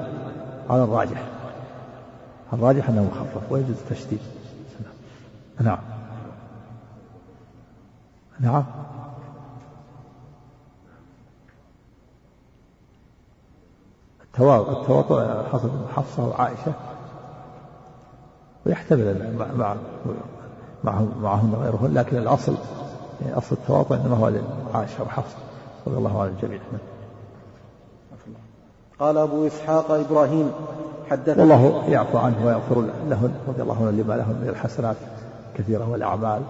على 0.69 0.83
الراجح. 0.83 1.23
الراجح 2.53 2.89
أنه 2.89 3.03
مخفف 3.03 3.51
ويجوز 3.51 3.75
التشديد 3.89 4.19
نعم. 5.61 5.77
نعم. 8.39 8.63
التواطؤ 14.39 15.49
حصل 15.51 15.69
حفصة 15.95 16.27
وعائشة 16.27 16.73
ويحتمل 18.65 19.35
مع 19.57 19.75
معهن 20.83 21.53
غيرهن 21.61 21.93
لكن 21.93 22.17
الأصل 22.17 22.55
يعني 23.21 23.37
أصل 23.37 23.55
التواطؤ 23.55 23.95
إنما 23.95 24.17
هو 24.17 24.29
لعائشة 24.73 25.03
وحفصة 25.03 25.37
رضي 25.87 25.97
الله 25.97 26.21
عن 26.21 26.27
الجميع. 26.27 26.59
قال 28.99 29.17
أبو 29.17 29.47
إسحاق 29.47 29.91
إبراهيم 29.91 30.51
حدثنا 31.09 31.39
والله 31.43 31.83
يعفو 31.89 32.17
عنه 32.17 32.45
ويغفر 32.45 32.81
لهن 33.09 33.33
رضي 33.47 33.61
الله 33.61 33.75
عنه 33.75 33.91
لما 33.91 34.13
لهن 34.13 34.35
من 34.41 34.49
الحسنات 34.49 34.95
كثيرة 35.57 35.89
والأعمال 35.89 36.41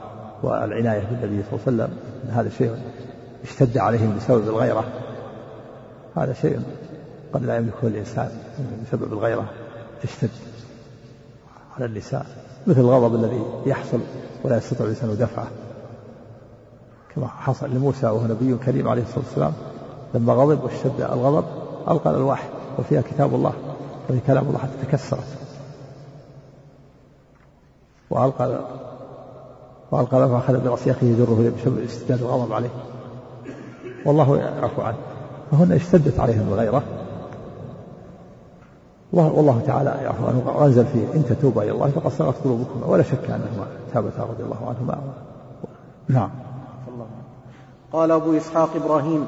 والعناية 0.44 1.00
بالنبي 1.00 1.44
صلى 1.44 1.60
الله 1.68 1.84
عليه 1.84 1.94
وسلم. 1.94 1.98
هذا 2.32 2.50
شيء 2.50 2.76
اشتد 3.44 3.78
عليهم 3.78 4.16
بسبب 4.18 4.48
الغيرة. 4.48 4.84
هذا 6.16 6.34
شيء 6.34 6.60
قد 7.34 7.46
لا 7.46 7.58
يملكه 7.58 7.88
الإنسان 7.88 8.30
بسبب 8.88 9.14
الغيرة. 9.14 9.46
تشتد. 10.04 10.30
على 11.80 11.86
النساء 11.86 12.26
مثل 12.68 12.80
الغضب 12.80 13.16
الذي 13.16 13.44
يحصل 13.66 14.00
ولا 14.44 14.58
يستطيع 14.58 14.86
الإنسان 14.86 15.18
دفعه. 15.18 15.48
كما 17.16 17.28
حصل 17.28 17.70
لموسى 17.70 18.06
وهو 18.06 18.28
نبي 18.28 18.58
كريم 18.66 18.88
عليه 18.88 19.02
الصلاة 19.02 19.20
والسلام 19.26 19.54
لما 20.14 20.34
غضب 20.34 20.64
واشتد 20.64 21.02
الغضب 21.02 21.46
ألقى 21.88 22.10
الألواح 22.10 22.50
وفيها 22.80 23.02
كتاب 23.02 23.36
الله 23.36 23.54
وفي 24.10 24.20
كلام 24.28 24.48
الله 24.48 24.60
حتى 24.60 24.86
تكسرت. 24.86 25.28
وألقى 28.10 28.60
وألقى 29.92 30.20
له 30.20 30.28
فأخذ 30.28 30.64
برأس 30.64 30.88
أخيه 30.88 31.08
يجره 31.08 31.52
بسبب 31.58 31.84
اشتداد 31.84 32.22
الغضب 32.22 32.54
عليه. 32.54 32.70
والله 34.06 34.38
يعفو 34.38 34.82
عنه. 34.82 34.98
فهن 35.52 35.72
اشتدت 35.72 36.20
عليهم 36.20 36.48
الغيرة. 36.54 36.84
والله 39.14 39.62
تعالى 39.68 39.90
يعفو 40.04 40.28
عنه 40.28 40.44
وأنزل 40.56 40.86
فيه 40.86 41.14
إن 41.16 41.26
تتوبا 41.26 41.64
إلى 41.64 41.72
الله 41.72 41.88
فقد 41.88 42.12
صغت 42.12 42.36
قلوبكما 42.44 42.86
ولا 42.86 43.04
شك 43.04 43.26
أنهما 43.26 43.68
تابتا 43.94 44.22
رضي 44.22 44.44
الله 44.44 44.58
عنهما. 44.68 44.98
نعم. 46.08 46.30
قال 47.94 48.12
أبو 48.12 48.38
إسحاق 48.38 48.70
إبراهيم 48.76 49.26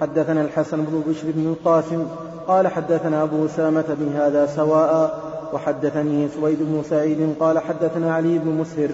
حدثنا 0.00 0.40
الحسن 0.40 0.84
بن 0.84 1.02
بشر 1.08 1.30
بن 1.34 1.46
القاسم 1.46 2.06
قال 2.48 2.68
حدثنا 2.68 3.22
أبو 3.22 3.46
سلمة 3.48 3.96
بهذا 4.00 4.46
سواء 4.46 5.20
وحدثني 5.52 6.28
سويد 6.28 6.58
بن 6.60 6.82
سعيد 6.90 7.34
قال 7.40 7.58
حدثنا 7.58 8.14
علي 8.14 8.38
بن 8.38 8.50
مسهر 8.50 8.90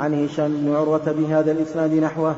عن 0.00 0.24
هشام 0.24 0.48
بن 0.48 0.76
عروة 0.76 1.12
بهذا 1.12 1.52
الإسناد 1.52 1.94
نحوه. 1.94 2.34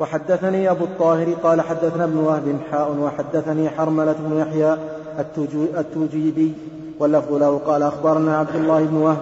وحدثني 0.00 0.70
أبو 0.70 0.84
الطاهر 0.84 1.32
قال 1.42 1.60
حدثنا 1.60 2.04
ابن 2.04 2.16
وهب 2.16 2.56
حاء 2.70 2.96
وحدثني 2.98 3.70
حرملة 3.70 4.16
بن 4.18 4.38
يحيى 4.38 4.76
التوجيبي 5.78 6.52
واللفظ 7.00 7.34
له 7.34 7.60
قال 7.66 7.82
أخبرنا 7.82 8.38
عبد 8.38 8.56
الله 8.56 8.84
بن 8.84 8.96
وهب 8.96 9.16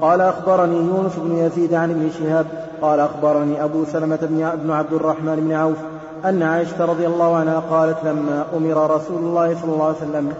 قال 0.00 0.20
أخبرني 0.20 0.76
يونس 0.76 1.12
بن 1.16 1.36
يزيد 1.36 1.74
عن 1.74 1.90
ابن 1.90 2.10
شهاب 2.18 2.46
قال 2.82 3.00
أخبرني 3.00 3.64
أبو 3.64 3.84
سلمة 3.84 4.18
بن 4.64 4.70
عبد 4.70 4.92
الرحمن 4.92 5.36
بن 5.36 5.52
عوف 5.52 5.76
أن 6.24 6.42
عائشة 6.42 6.84
رضي 6.84 7.06
الله 7.06 7.36
عنها 7.36 7.62
قالت 7.70 7.96
لما 8.04 8.44
أمر 8.56 8.90
رسول 8.90 9.18
الله 9.18 9.56
صلى 9.62 9.72
الله 9.72 9.84
عليه 9.86 9.96
وسلم 9.96 10.32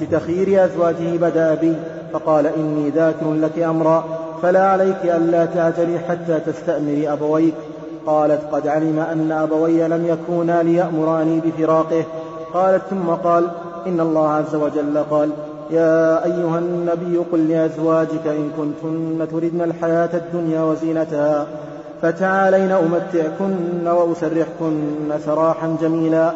بتخيير 0.00 0.64
أزواجه 0.64 1.16
بدأ 1.16 1.54
بي 1.54 1.76
فقال 2.12 2.46
إني 2.46 2.90
ذاكر 2.90 3.32
لك 3.32 3.58
أمرا 3.58 4.04
فلا 4.42 4.68
عليك 4.68 4.96
ألا 5.04 5.44
تعجلي 5.44 5.98
حتى 5.98 6.40
تستأمري 6.40 7.12
أبويك 7.12 7.54
قالت 8.06 8.40
قد 8.52 8.68
علم 8.68 8.98
أن 8.98 9.32
أبوي 9.32 9.88
لم 9.88 10.06
يكونا 10.06 10.62
ليأمراني 10.62 11.40
بفراقه 11.40 12.04
قالت 12.54 12.82
ثم 12.90 13.10
قال 13.10 13.48
إن 13.86 14.00
الله 14.00 14.28
عز 14.28 14.54
وجل 14.54 14.98
قال 15.10 15.30
يا 15.70 16.24
أيها 16.24 16.58
النبي 16.58 17.16
قل 17.32 17.48
لأزواجك 17.48 18.26
إن 18.26 18.50
كنتن 18.56 19.28
تردن 19.30 19.62
الحياة 19.62 20.10
الدنيا 20.14 20.62
وزينتها 20.62 21.46
فتعالين 22.02 22.70
أمتعكن 22.72 23.88
وأسرحكن 23.88 25.18
سراحا 25.26 25.76
جميلا 25.80 26.32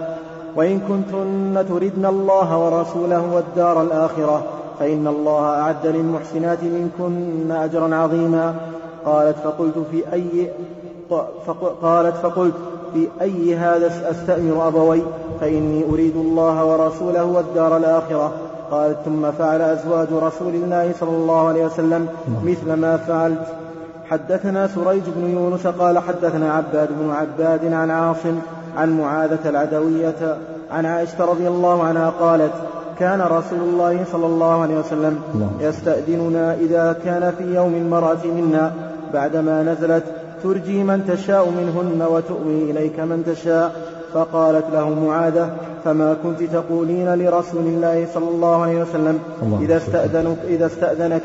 وإن 0.56 0.80
كنتن 0.80 1.64
تردن 1.68 2.06
الله 2.06 2.58
ورسوله 2.58 3.34
والدار 3.34 3.82
الآخرة 3.82 4.44
فإن 4.80 5.06
الله 5.06 5.44
أعد 5.44 5.86
للمحسنات 5.86 6.58
منكن 6.62 7.50
أجرا 7.50 7.94
عظيما 7.94 8.54
قالت 9.04 9.36
فقلت 9.44 9.78
في 9.90 10.12
أي 10.12 10.50
قالت 11.82 12.16
فقلت 12.16 12.54
في 12.94 13.08
أي 13.20 13.56
هذا 13.56 14.10
أستأمر 14.10 14.68
أبوي؟ 14.68 15.02
فإني 15.40 15.84
أريد 15.92 16.16
الله 16.16 16.64
ورسوله 16.64 17.24
والدار 17.24 17.76
الآخرة. 17.76 18.32
قالت 18.70 18.96
ثم 19.04 19.30
فعل 19.30 19.60
أزواج 19.60 20.08
رسول 20.12 20.54
الله 20.54 20.92
صلى 21.00 21.16
الله 21.16 21.48
عليه 21.48 21.64
وسلم 21.66 22.08
مثل 22.44 22.72
ما 22.72 22.96
فعلت. 22.96 23.46
حدثنا 24.10 24.66
سريج 24.66 25.02
بن 25.16 25.30
يونس 25.30 25.66
قال 25.66 25.98
حدثنا 25.98 26.52
عباد 26.52 26.88
بن 27.00 27.10
عباد 27.10 27.72
عن 27.72 27.90
عاصم 27.90 28.38
عن 28.76 28.98
معاذة 28.98 29.48
العدوية 29.48 30.38
عن 30.70 30.86
عائشة 30.86 31.24
رضي 31.24 31.48
الله 31.48 31.82
عنها 31.82 32.10
قالت 32.20 32.52
كان 32.98 33.20
رسول 33.20 33.58
الله 33.58 34.04
صلى 34.12 34.26
الله 34.26 34.62
عليه 34.62 34.78
وسلم 34.78 35.20
يستأذننا 35.60 36.54
إذا 36.54 36.96
كان 37.04 37.32
في 37.38 37.54
يوم 37.54 37.74
المرأة 37.74 38.24
منا. 38.24 38.72
بعدما 39.14 39.62
نزلت 39.62 40.04
ترجي 40.42 40.84
من 40.84 41.06
تشاء 41.08 41.48
منهن 41.48 42.06
وتؤوي 42.10 42.70
إليك 42.70 43.00
من 43.00 43.24
تشاء. 43.26 43.97
فقالت 44.14 44.64
له 44.72 44.90
معاذة 44.90 45.50
فما 45.84 46.16
كنت 46.22 46.42
تقولين 46.42 47.14
لرسول 47.14 47.66
الله 47.66 48.06
صلى 48.14 48.28
الله 48.28 48.62
عليه 48.62 48.82
وسلم؟ 48.82 49.18
إذا 49.62 49.76
استأذنك, 49.76 50.36
إذا 50.48 50.66
استأذنك. 50.66 51.22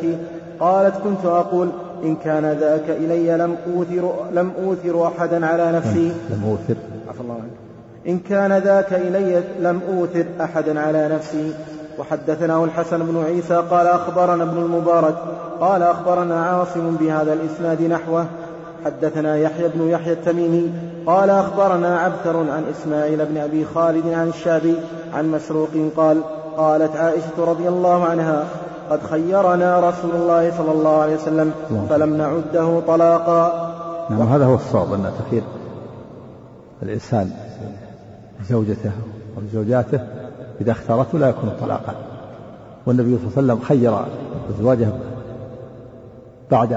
قالت 0.59 0.95
كنت 1.03 1.25
أقول 1.25 1.69
إن 2.03 2.15
كان 2.15 2.45
ذاك 2.45 2.89
إلي 2.89 3.37
لم 3.37 3.55
أوثر, 3.75 4.13
لم 4.33 4.51
أوثر 4.65 5.07
أحدا 5.07 5.45
على 5.45 5.71
نفسي. 5.71 6.11
لم 6.29 6.43
أوثر. 6.49 6.75
عفى 7.09 7.21
الله 7.21 7.33
عنك. 7.33 7.51
إن 8.07 8.19
كان 8.19 8.57
ذاك 8.57 8.93
إلي 8.93 9.43
لم 9.59 9.79
أوثر 9.89 10.25
أحدا 10.41 10.79
على 10.79 11.09
نفسي. 11.15 11.53
وحدثناه 11.99 12.63
الحسن 12.63 12.99
بن 12.99 13.23
عيسى 13.25 13.63
قال 13.71 13.87
أخبرنا 13.87 14.43
ابن 14.43 14.57
المبارك 14.57 15.15
قال 15.59 15.83
أخبرنا 15.83 16.45
عاصم 16.45 16.95
بهذا 16.99 17.33
الإسناد 17.33 17.81
نحوه. 17.81 18.25
حدثنا 18.85 19.37
يحيى 19.37 19.67
بن 19.67 19.89
يحيى 19.89 20.13
التميمي 20.13 20.71
قال 21.05 21.29
أخبرنا 21.29 21.99
عبثر 21.99 22.37
عن 22.37 22.63
إسماعيل 22.71 23.25
بن 23.25 23.37
أبي 23.37 23.65
خالد 23.65 24.07
عن 24.07 24.27
الشعبي 24.27 24.75
عن 25.13 25.31
مسروق 25.31 25.69
قال 25.97 26.21
قالت 26.57 26.95
عائشة 26.95 27.45
رضي 27.45 27.67
الله 27.69 28.05
عنها 28.05 28.45
قد 28.89 28.99
خيرنا 29.03 29.79
رسول 29.79 30.11
الله 30.15 30.57
صلى 30.57 30.71
الله 30.71 31.01
عليه 31.01 31.15
وسلم 31.15 31.51
فلم 31.89 32.17
نعده 32.17 32.79
طلاقا. 32.87 33.73
نعم 34.09 34.21
هذا 34.21 34.45
هو 34.45 34.55
الصواب 34.55 34.93
أن 34.93 35.11
تخير 35.27 35.43
الإنسان 36.83 37.31
زوجته 38.49 38.91
وزوجاته 39.37 39.99
إذا 40.61 40.71
اختارته 40.71 41.17
لا 41.19 41.29
يكون 41.29 41.49
طلاقا. 41.61 41.95
والنبي 42.85 43.17
صلى 43.17 43.27
الله 43.27 43.53
عليه 43.53 43.53
وسلم 43.53 43.59
خير 43.59 44.05
أزواجه 44.49 44.87
بعد 46.51 46.73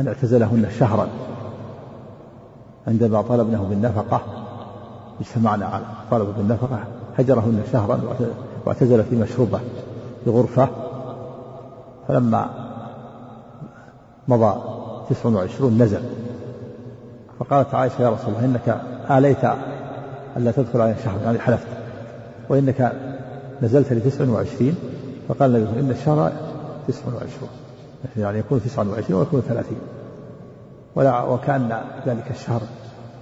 أن 0.00 0.08
اعتزلهن 0.08 0.66
شهرا 0.78 1.08
عندما 2.86 3.22
طلبنه 3.22 3.66
بالنفقة 3.70 4.20
اجتمعنا 5.20 5.66
على 5.66 5.84
طلبوا 6.10 6.32
بالنفقة 6.32 6.84
هجرهن 7.18 7.62
شهرا 7.72 8.00
واعتزل 8.66 9.04
في 9.04 9.16
مشروبة 9.16 9.60
في 10.24 10.30
غرفة. 10.30 10.68
فلما 12.08 12.50
مضى 14.28 14.60
تسع 15.10 15.28
وعشرون 15.28 15.82
نزل. 15.82 16.00
فقالت 17.40 17.74
عائشة 17.74 18.02
يا 18.02 18.10
رسول 18.10 18.34
الله 18.34 18.44
إنك 18.44 18.80
آليت 19.10 19.44
ألا 20.36 20.50
تدخل 20.50 20.80
عليه 20.80 20.96
شهر 21.04 21.20
يعني 21.24 21.38
حلفت. 21.38 21.66
وإنك 22.48 22.92
نزلت 23.62 23.92
لتسع 23.92 24.28
وعشرين؟ 24.28 24.74
فقال 25.28 25.56
النبي 25.56 25.80
إن 25.80 25.90
الشهر 25.90 26.32
تسع 26.88 27.06
وعشرون. 27.06 27.67
يعني 28.16 28.38
يكون 28.38 28.60
تسع 28.62 28.82
وعشرين 28.82 29.16
ويكون 29.16 29.40
ثلاثين. 29.40 29.78
ولا 30.94 31.22
وكان 31.22 31.82
ذلك 32.06 32.30
الشهر 32.30 32.60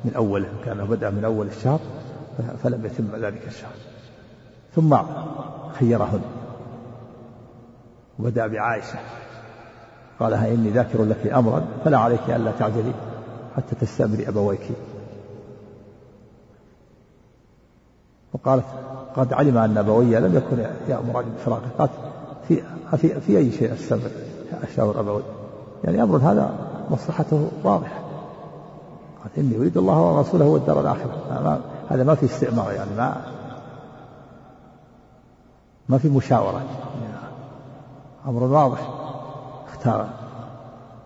من 0.04 0.14
أوله 0.16 0.48
كأنه 0.64 0.84
بدأ 0.84 1.10
من 1.10 1.24
أول 1.24 1.46
الشهر 1.46 1.80
فلم 2.62 2.86
يتم 2.86 3.16
ذلك 3.16 3.46
الشهر. 3.46 3.74
ثم 4.74 4.96
خيرهن. 5.78 6.20
وبدأ 8.18 8.46
بعائشة. 8.46 8.98
قال 10.20 10.34
إني 10.34 10.70
ذاكر 10.70 11.04
لك 11.04 11.26
أمرا 11.26 11.64
فلا 11.84 11.98
عليك 11.98 12.30
ألا 12.30 12.52
تعجلي 12.58 12.92
حتى 13.56 13.74
تستأمري 13.80 14.28
أبويك. 14.28 14.70
وقالت 18.32 18.64
قد 19.16 19.32
علم 19.32 19.58
أن 19.58 19.78
أبوي 19.78 20.20
لم 20.20 20.36
يكن 20.36 20.66
يأمران 20.88 21.24
بفراقه 21.36 21.68
قالت 21.78 21.92
في, 22.48 22.62
في, 22.96 23.20
في 23.20 23.38
أي 23.38 23.52
شيء 23.52 23.72
أستمر؟ 23.72 24.10
أشاور 24.62 25.00
أبوي. 25.00 25.22
يعني 25.84 26.02
أمر 26.02 26.16
هذا 26.16 26.50
مصلحته 26.90 27.50
واضحة. 27.64 28.00
قال 29.22 29.30
إني 29.38 29.56
أريد 29.56 29.76
الله 29.76 30.00
ورسوله 30.00 30.44
والدار 30.44 30.80
الآخرة. 30.80 31.60
هذا 31.88 32.04
ما 32.04 32.14
في 32.14 32.26
استئمار 32.26 32.72
يعني 32.72 32.90
ما 32.96 33.16
ما 35.88 35.98
في 35.98 36.08
مشاورة. 36.08 36.62
أمر 38.26 38.42
واضح. 38.42 38.88
اختار. 39.68 40.08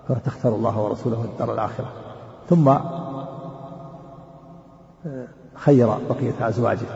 فتختار 0.08 0.54
الله 0.54 0.80
ورسوله 0.80 1.18
والدار 1.18 1.54
الآخرة. 1.54 1.92
ثم 2.50 2.74
خير 5.54 5.86
بقية 5.86 6.48
أزواجه. 6.48 6.86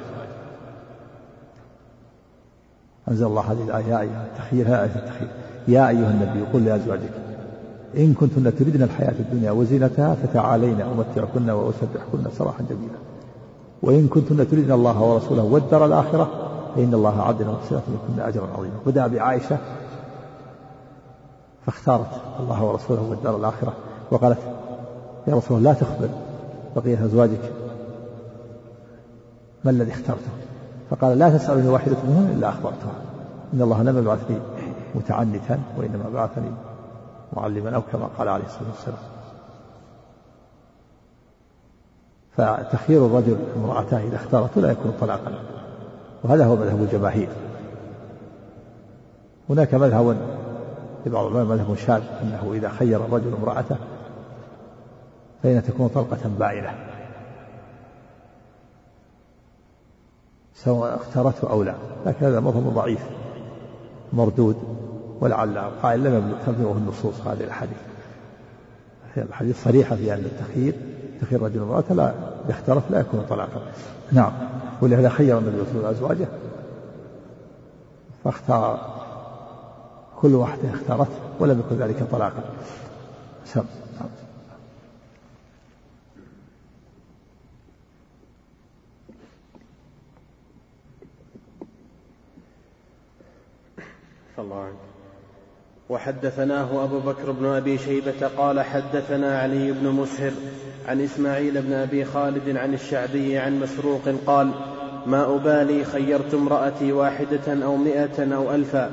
أنزل 3.08 3.26
الله 3.26 3.52
هذه 3.52 3.62
الآية 3.62 4.24
التخيير 4.24 4.66
آية 4.66 4.84
التخيير 4.84 5.30
يا 5.68 5.88
أيها 5.88 6.10
النبي 6.10 6.42
قل 6.52 6.64
لأزواجك. 6.64 7.12
إن 7.96 8.14
كنتن 8.14 8.56
تردن 8.56 8.82
الحياة 8.82 9.14
الدنيا 9.20 9.50
وزينتها 9.50 10.14
فتعالين 10.14 10.80
أمتعكن 10.80 11.50
وأسبحكن 11.50 12.30
سراحا 12.38 12.64
جميلا. 12.70 12.98
وإن 13.82 14.08
كنتن 14.08 14.36
تردن 14.36 14.72
الله 14.72 15.02
ورسوله 15.02 15.42
والدار 15.42 15.86
الآخرة 15.86 16.30
فإن 16.76 16.94
الله 16.94 17.22
عد 17.22 17.40
المحسنات 17.40 17.82
منكن 17.88 18.22
أجرا 18.22 18.46
عظيما. 18.58 18.74
بدأ 18.86 19.06
بعائشة 19.06 19.58
فاختارت 21.66 22.10
الله 22.40 22.64
ورسوله 22.64 23.02
والدار 23.10 23.36
الآخرة 23.36 23.72
وقالت 24.10 24.38
يا 25.26 25.34
رسول 25.34 25.58
الله 25.58 25.72
لا 25.72 25.78
تخبر 25.78 26.08
بقية 26.76 27.04
أزواجك 27.04 27.52
ما 29.64 29.70
الذي 29.70 29.92
اخترته. 29.92 30.30
فقال 30.90 31.18
لا 31.18 31.38
تسألني 31.38 31.68
واحدة 31.68 31.96
منهن 32.08 32.34
إلا 32.36 32.48
أخبرتها. 32.48 32.92
إن 33.54 33.62
الله 33.62 33.82
لم 33.82 33.98
يبعثني 33.98 34.36
متعنتا 34.94 35.60
وإنما 35.78 36.10
بعثني 36.14 36.50
معلما 37.32 37.76
أو 37.76 37.82
كما 37.92 38.08
قال 38.18 38.28
عليه 38.28 38.44
الصلاة 38.44 38.70
والسلام. 38.70 38.98
فتخيير 42.36 43.06
الرجل 43.06 43.36
امرأته 43.56 43.98
إذا 43.98 44.16
اختارته 44.16 44.60
لا 44.60 44.70
يكون 44.70 44.92
طلاقا 45.00 45.32
وهذا 46.24 46.46
هو 46.46 46.56
مذهب 46.56 46.82
الجماهير. 46.82 47.28
هناك 49.50 49.74
مذهب 49.74 50.16
لبعض 51.06 51.26
العلماء 51.26 51.56
مذهب 51.56 51.76
شاذ 51.76 52.02
أنه 52.22 52.52
إذا 52.52 52.68
خير 52.68 53.04
الرجل 53.04 53.34
امرأته 53.34 53.76
فإن 55.42 55.62
تكون 55.62 55.88
طلقة 55.88 56.30
بائنة 56.38 56.74
سواء 60.54 60.96
اختارته 60.96 61.50
أو 61.50 61.62
لا 61.62 61.74
لكن 62.06 62.26
هذا 62.26 62.40
مذهب 62.40 62.74
ضعيف. 62.74 63.06
مردود 64.14 64.56
ولعل 65.20 65.58
قائل 65.82 66.04
لم 66.04 66.34
تبلغه 66.46 66.76
النصوص 66.78 67.20
هذه 67.26 67.44
الأحاديث. 67.44 67.76
الحديث 69.16 69.64
صريحة 69.64 69.96
في 69.96 70.14
أن 70.14 70.18
التخيير 70.18 70.74
تخير 71.20 71.42
رجل 71.42 71.62
امرأة 71.62 71.84
لا 71.90 72.14
يختلف 72.48 72.90
لا 72.90 73.00
يكون 73.00 73.26
طلاقا. 73.28 73.62
نعم. 74.12 74.32
ولهذا 74.82 75.08
خير 75.08 75.38
النبي 75.38 75.56
صلى 75.56 75.76
الله 75.76 75.86
عليه 75.86 75.96
وسلم 75.96 76.06
أزواجه. 76.06 76.28
فاختار 78.24 78.94
كل 80.20 80.34
واحدة 80.34 80.70
اختارت 80.74 81.08
ولم 81.40 81.60
يكن 81.60 81.82
ذلك 81.82 82.02
طلاقا. 82.12 82.42
سم 83.44 83.64
الله 94.38 94.60
عنك. 94.60 94.94
وحدثناه 95.88 96.84
أبو 96.84 96.98
بكر 96.98 97.32
بن 97.32 97.46
أبي 97.46 97.78
شيبة 97.78 98.28
قال 98.38 98.60
حدثنا 98.60 99.38
علي 99.38 99.72
بن 99.72 99.88
مسهر 99.88 100.32
عن 100.88 101.00
إسماعيل 101.00 101.62
بن 101.62 101.72
أبي 101.72 102.04
خالد 102.04 102.56
عن 102.56 102.74
الشعبي 102.74 103.38
عن 103.38 103.60
مسروق 103.60 104.00
قال 104.26 104.50
ما 105.06 105.36
أبالي 105.36 105.84
خيرت 105.84 106.34
امرأتي 106.34 106.92
واحدة 106.92 107.64
أو 107.64 107.76
مئة 107.76 108.34
أو 108.34 108.54
ألفا. 108.54 108.90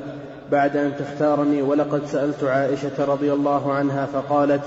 بعد 0.52 0.78
أن 0.78 0.92
تختارني 1.00 1.62
ولقد 1.62 2.06
سألت 2.06 2.44
عائشة 2.44 3.06
رضي 3.06 3.34
الله 3.34 3.74
عنها 3.74 4.06
فقالت 4.06 4.64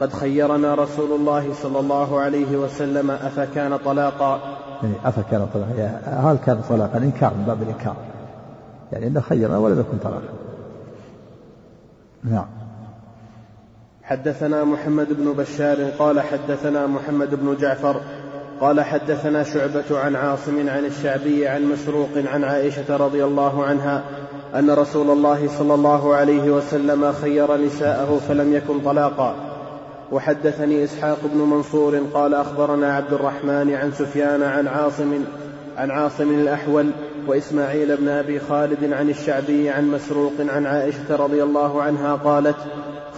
قد 0.00 0.12
خيرنا 0.12 0.74
رسول 0.74 1.12
الله 1.12 1.54
صلى 1.54 1.80
الله 1.80 2.20
عليه 2.20 2.56
وسلم 2.56 3.10
أفكان 3.10 3.76
طلاقا؟ 3.76 4.40
يعني 4.82 4.94
أفكان 5.04 5.46
طلاقا. 5.54 6.32
هل 6.32 6.36
كان 6.46 6.60
طلاقا؟ 6.68 6.98
إنكار 6.98 7.34
من 7.34 7.44
باب 7.44 7.62
الإنكار. 7.62 7.96
يعني 8.94 9.06
إنه 9.06 9.20
خيرنا 9.20 9.58
ولم 9.58 9.80
يكن 9.80 9.98
طلاقا 9.98 10.32
نعم. 12.24 12.46
حدثنا 14.02 14.64
محمد 14.64 15.12
بن 15.12 15.32
بشار 15.32 15.90
قال 15.98 16.20
حدثنا 16.20 16.86
محمد 16.86 17.34
بن 17.34 17.56
جعفر 17.60 18.00
قال 18.60 18.80
حدثنا 18.80 19.42
شعبة 19.42 19.98
عن 19.98 20.16
عاصم 20.16 20.68
عن 20.68 20.84
الشعبي 20.84 21.48
عن 21.48 21.64
مسروق 21.64 22.08
عن 22.32 22.44
عائشة 22.44 22.96
رضي 22.96 23.24
الله 23.24 23.64
عنها 23.64 24.04
أن 24.54 24.70
رسول 24.70 25.10
الله 25.10 25.48
صلى 25.48 25.74
الله 25.74 26.14
عليه 26.14 26.50
وسلم 26.50 27.12
خير 27.12 27.56
نساءه 27.56 28.20
فلم 28.28 28.54
يكن 28.54 28.80
طلاقا. 28.80 29.36
وحدثني 30.12 30.84
إسحاق 30.84 31.18
بن 31.34 31.38
منصور 31.38 31.98
قال 32.14 32.34
أخبرنا 32.34 32.94
عبد 32.94 33.12
الرحمن 33.12 33.74
عن 33.74 33.92
سفيان 33.92 34.42
عن 34.42 34.66
عاصم 34.66 35.24
عن 35.76 35.90
عاصم 35.90 36.30
الأحول 36.30 36.90
وإسماعيل 37.28 37.96
بن 37.96 38.08
أبي 38.08 38.40
خالد 38.40 38.92
عن 38.92 39.10
الشعبي 39.10 39.70
عن 39.70 39.90
مسروق 39.90 40.32
عن 40.38 40.66
عائشة 40.66 41.16
رضي 41.16 41.42
الله 41.42 41.82
عنها 41.82 42.14
قالت 42.14 42.56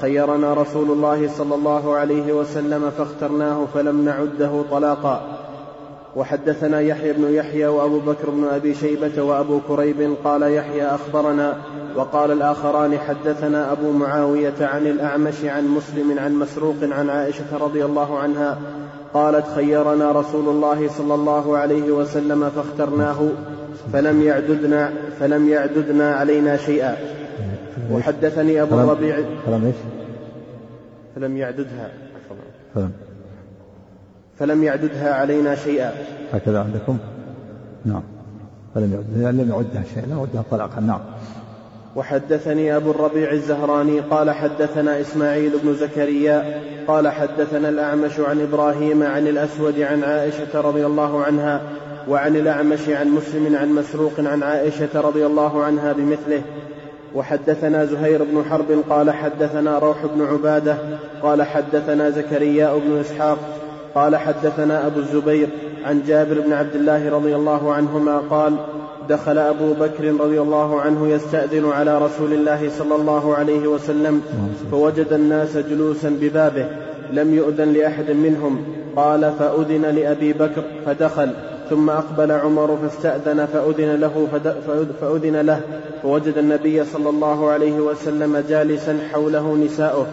خيرنا 0.01 0.55
رسول 0.55 0.90
الله 0.90 1.29
صلى 1.29 1.55
الله 1.55 1.95
عليه 1.95 2.33
وسلم 2.33 2.90
فاخترناه 2.99 3.66
فلم 3.75 4.05
نعده 4.05 4.62
طلاقا. 4.71 5.38
وحدثنا 6.16 6.81
يحيى 6.81 7.12
بن 7.12 7.35
يحيى 7.35 7.66
وأبو 7.66 7.99
بكر 7.99 8.31
بن 8.31 8.45
أبي 8.45 8.75
شيبة 8.75 9.23
وأبو 9.23 9.61
كريب 9.69 10.14
قال 10.25 10.42
يحيى 10.42 10.87
أخبرنا. 10.87 11.57
وقال 11.97 12.31
الآخران 12.31 12.99
حدثنا 12.99 13.73
أبو 13.73 13.92
معاوية 13.92 14.55
عن 14.61 14.87
الأعمش 14.87 15.45
عن 15.45 15.69
مسلم 15.69 16.19
عن 16.19 16.35
مسروق 16.35 16.77
عن 16.83 17.11
عائشة 17.11 17.59
رضي 17.61 17.85
الله 17.85 18.19
عنها 18.19 18.59
قالت 19.14 19.47
خيرنا 19.55 20.12
رسول 20.12 20.49
الله 20.49 20.88
صلى 20.88 21.14
الله 21.14 21.57
عليه 21.57 21.90
وسلم 21.90 22.51
فاخترناه. 22.51 23.29
فلم 23.92 24.22
يعددنا 24.22 24.90
فلم 25.20 25.49
يعددنا 25.49 26.14
علينا 26.14 26.57
شيئا. 26.57 26.96
وحدثني 27.92 28.62
أبو 28.62 28.75
الربيع 28.75 29.16
فلم 29.46 29.64
إيش؟ 29.64 29.77
فلم 31.16 31.37
يعددها. 31.37 31.90
فلم. 32.75 32.90
فلم 34.38 34.64
يعددها 34.64 35.14
علينا 35.14 35.55
شيئا. 35.55 35.92
هكذا 36.33 36.61
عندكم؟ 36.61 36.99
نعم. 37.85 38.03
فلم 38.75 38.92
يعدها 38.92 39.33
لم 39.33 39.51
يعدها 39.51 39.83
شيئا 39.94 40.07
لم 40.07 40.18
يعدها 40.18 40.44
طلاقا. 40.51 40.81
نعم. 40.81 41.01
وحدثني 41.96 42.77
أبو 42.77 42.90
الربيع 42.90 43.33
الزهراني 43.33 44.01
قال 44.01 44.31
حدثنا 44.31 45.01
إسماعيل 45.01 45.53
بن 45.64 45.75
زكريا 45.75 46.61
قال 46.88 47.09
حدثنا 47.09 47.68
الأعمش 47.68 48.20
عن 48.20 48.40
إبراهيم 48.40 49.03
عن 49.03 49.27
الأسود 49.27 49.81
عن 49.81 50.03
عائشة 50.03 50.61
رضي 50.61 50.87
الله 50.87 51.22
عنها 51.22 51.61
وعن 52.09 52.37
الأعمش 52.37 52.88
عن 52.88 53.09
مسلم 53.09 53.57
عن 53.57 53.73
مسروق 53.73 54.12
عن 54.19 54.42
عائشة 54.42 54.88
رضي 55.01 55.27
الله 55.27 55.62
عنها 55.62 55.92
بمثله 55.92 56.42
وحدثنا 57.14 57.85
زهير 57.85 58.25
بن 58.25 58.45
حرب 58.51 58.83
قال 58.90 59.11
حدثنا 59.11 59.79
روح 59.79 59.97
بن 60.14 60.27
عبادة 60.27 60.77
قال 61.23 61.42
حدثنا 61.42 62.11
زكريا 62.11 62.75
بن 62.75 63.01
إسحاق 63.01 63.38
قال 63.95 64.16
حدثنا 64.16 64.87
أبو 64.87 65.01
الزبير 65.01 65.49
عن 65.85 66.03
جابر 66.07 66.40
بن 66.40 66.53
عبد 66.53 66.75
الله 66.75 67.11
رضي 67.11 67.37
الله 67.37 67.73
عنهما 67.73 68.19
قال 68.19 68.57
دخل 69.09 69.38
أبو 69.38 69.73
بكر 69.73 70.05
رضي 70.21 70.40
الله 70.40 70.81
عنه 70.81 71.09
يستأذن 71.09 71.71
على 71.71 71.99
رسول 71.99 72.33
الله 72.33 72.71
صلى 72.79 72.95
الله 72.95 73.35
عليه 73.35 73.66
وسلم 73.66 74.23
فوجد 74.71 75.12
الناس 75.12 75.57
جلوسا 75.57 76.16
ببابه 76.21 76.66
لم 77.12 77.35
يؤذن 77.35 77.73
لأحد 77.73 78.11
منهم 78.11 78.64
قال 78.97 79.33
فأذن 79.38 79.83
لأبي 79.83 80.33
بكر 80.33 80.62
فدخل. 80.87 81.31
ثم 81.70 81.90
أقبل 81.90 82.33
عمر 82.33 82.79
فاستأذن 82.83 83.46
فأذن 83.46 84.00
له 84.00 84.26
فأذن 85.00 85.37
له 85.37 85.61
فوجد 86.02 86.38
النبي 86.38 86.85
صلى 86.85 87.11
الله 87.11 87.50
عليه 87.50 87.81
وسلم 87.81 88.44
جالسا 88.48 88.98
حوله 89.12 89.55
نساؤه 89.55 90.07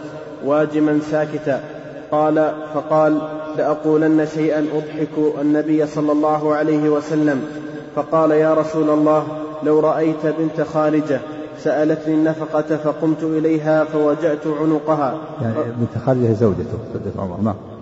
واجما 0.45 0.99
ساكتا. 1.11 1.63
قال 2.11 2.53
فقال 2.73 3.21
لأقولن 3.57 4.25
شيئا 4.25 4.59
أضحك 4.59 5.41
النبي 5.41 5.87
صلى 5.87 6.11
الله 6.11 6.55
عليه 6.55 6.89
وسلم. 6.89 7.41
فقال 7.95 8.31
يا 8.31 8.53
رسول 8.53 8.89
الله 8.89 9.27
لو 9.63 9.79
رأيت 9.79 10.25
بنت 10.25 10.61
خارجة 10.61 11.19
سألتني 11.63 12.13
النفقة 12.13 12.77
فقمت 12.77 13.23
إليها 13.23 13.83
فوجأت 13.83 14.47
عنقها. 14.47 15.17
يعني 15.41 15.55
بنت 15.55 16.03
خارجة 16.05 16.33
زوجته 16.33 16.77
زوجة 16.93 17.21
عمر 17.21 17.37
نعم. 17.43 17.72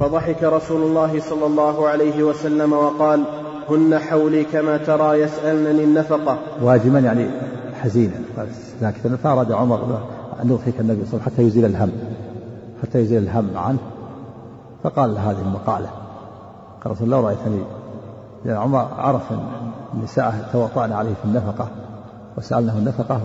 فضحك 0.00 0.42
رسول 0.42 0.82
الله 0.82 1.20
صلى 1.20 1.46
الله 1.46 1.88
عليه 1.88 2.22
وسلم 2.22 2.72
وقال 2.72 3.24
هن 3.70 3.98
حولي 3.98 4.44
كما 4.44 4.76
ترى 4.76 5.20
يسألنني 5.20 5.84
النفقة. 5.84 6.38
واجما 6.62 6.98
يعني 6.98 7.30
حزينا. 7.82 8.14
لكن 8.82 9.16
فأراد 9.16 9.52
عمر 9.52 10.00
أن 10.42 10.50
يضحك 10.50 10.80
النبي 10.80 11.04
صلى 11.04 11.12
الله 11.14 11.22
عليه 11.22 11.22
وسلم 11.22 11.34
حتى 11.34 11.42
يزيل 11.42 11.64
الهم 11.64 11.92
حتى 12.82 12.98
يزيل 12.98 13.22
الهم 13.22 13.56
عنه. 13.56 13.78
فقال 14.82 15.18
هذه 15.18 15.42
المقالة. 15.42 15.88
قال 16.84 16.92
رسول 16.92 17.06
الله 17.06 17.20
رأيتني 17.20 17.62
لأن 18.44 18.56
عمر 18.56 18.88
عرف 18.98 19.32
أن 19.32 19.48
النساء 19.94 20.48
توطأن 20.52 20.92
عليه 20.92 21.14
في 21.14 21.24
النفقة 21.24 21.68
وسألنه 22.38 22.78
النفقة 22.78 23.20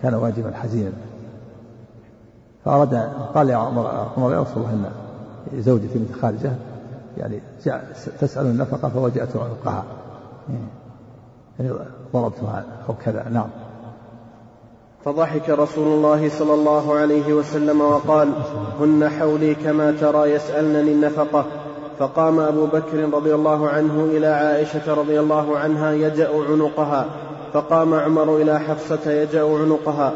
وكان 0.00 0.14
واجبا 0.14 0.52
حزينا. 0.54 0.92
فأراد 2.64 3.08
قال 3.34 3.50
يا 3.50 3.56
عمر 3.56 3.86
عمر 4.16 4.32
يا 4.32 4.40
رسول 4.40 4.62
الله 4.62 4.90
زوجتي 5.58 5.98
من 5.98 6.18
خارجة 6.22 6.52
يعني 7.16 7.40
تسأل 8.20 8.46
النفقة 8.46 8.88
فوجأت 8.88 9.36
عنقها 9.36 9.84
يعني 11.58 11.72
ضربتها 12.12 12.64
أو 12.88 12.94
كذا 13.04 13.28
نعم. 13.28 13.48
فضحك 15.04 15.50
رسول 15.50 15.86
الله 15.86 16.28
صلى 16.28 16.54
الله 16.54 16.94
عليه 16.94 17.34
وسلم 17.34 17.80
وقال 17.80 18.28
هن 18.80 19.08
حولي 19.08 19.54
كما 19.54 19.92
ترى 20.00 20.30
يسألنني 20.30 20.92
النفقة. 20.92 21.44
فقام 21.98 22.40
أبو 22.40 22.66
بكر 22.66 23.14
رضي 23.14 23.34
الله 23.34 23.68
عنه 23.68 24.04
إلى 24.04 24.26
عائشة 24.26 24.94
رضي 24.94 25.20
الله 25.20 25.58
عنها 25.58 25.92
يجأ 25.92 26.28
عنقها. 26.50 27.06
فقام 27.52 27.94
عمر 27.94 28.36
إلى 28.36 28.60
حفصة 28.60 29.10
يجأ 29.10 29.44
عنقها. 29.44 30.12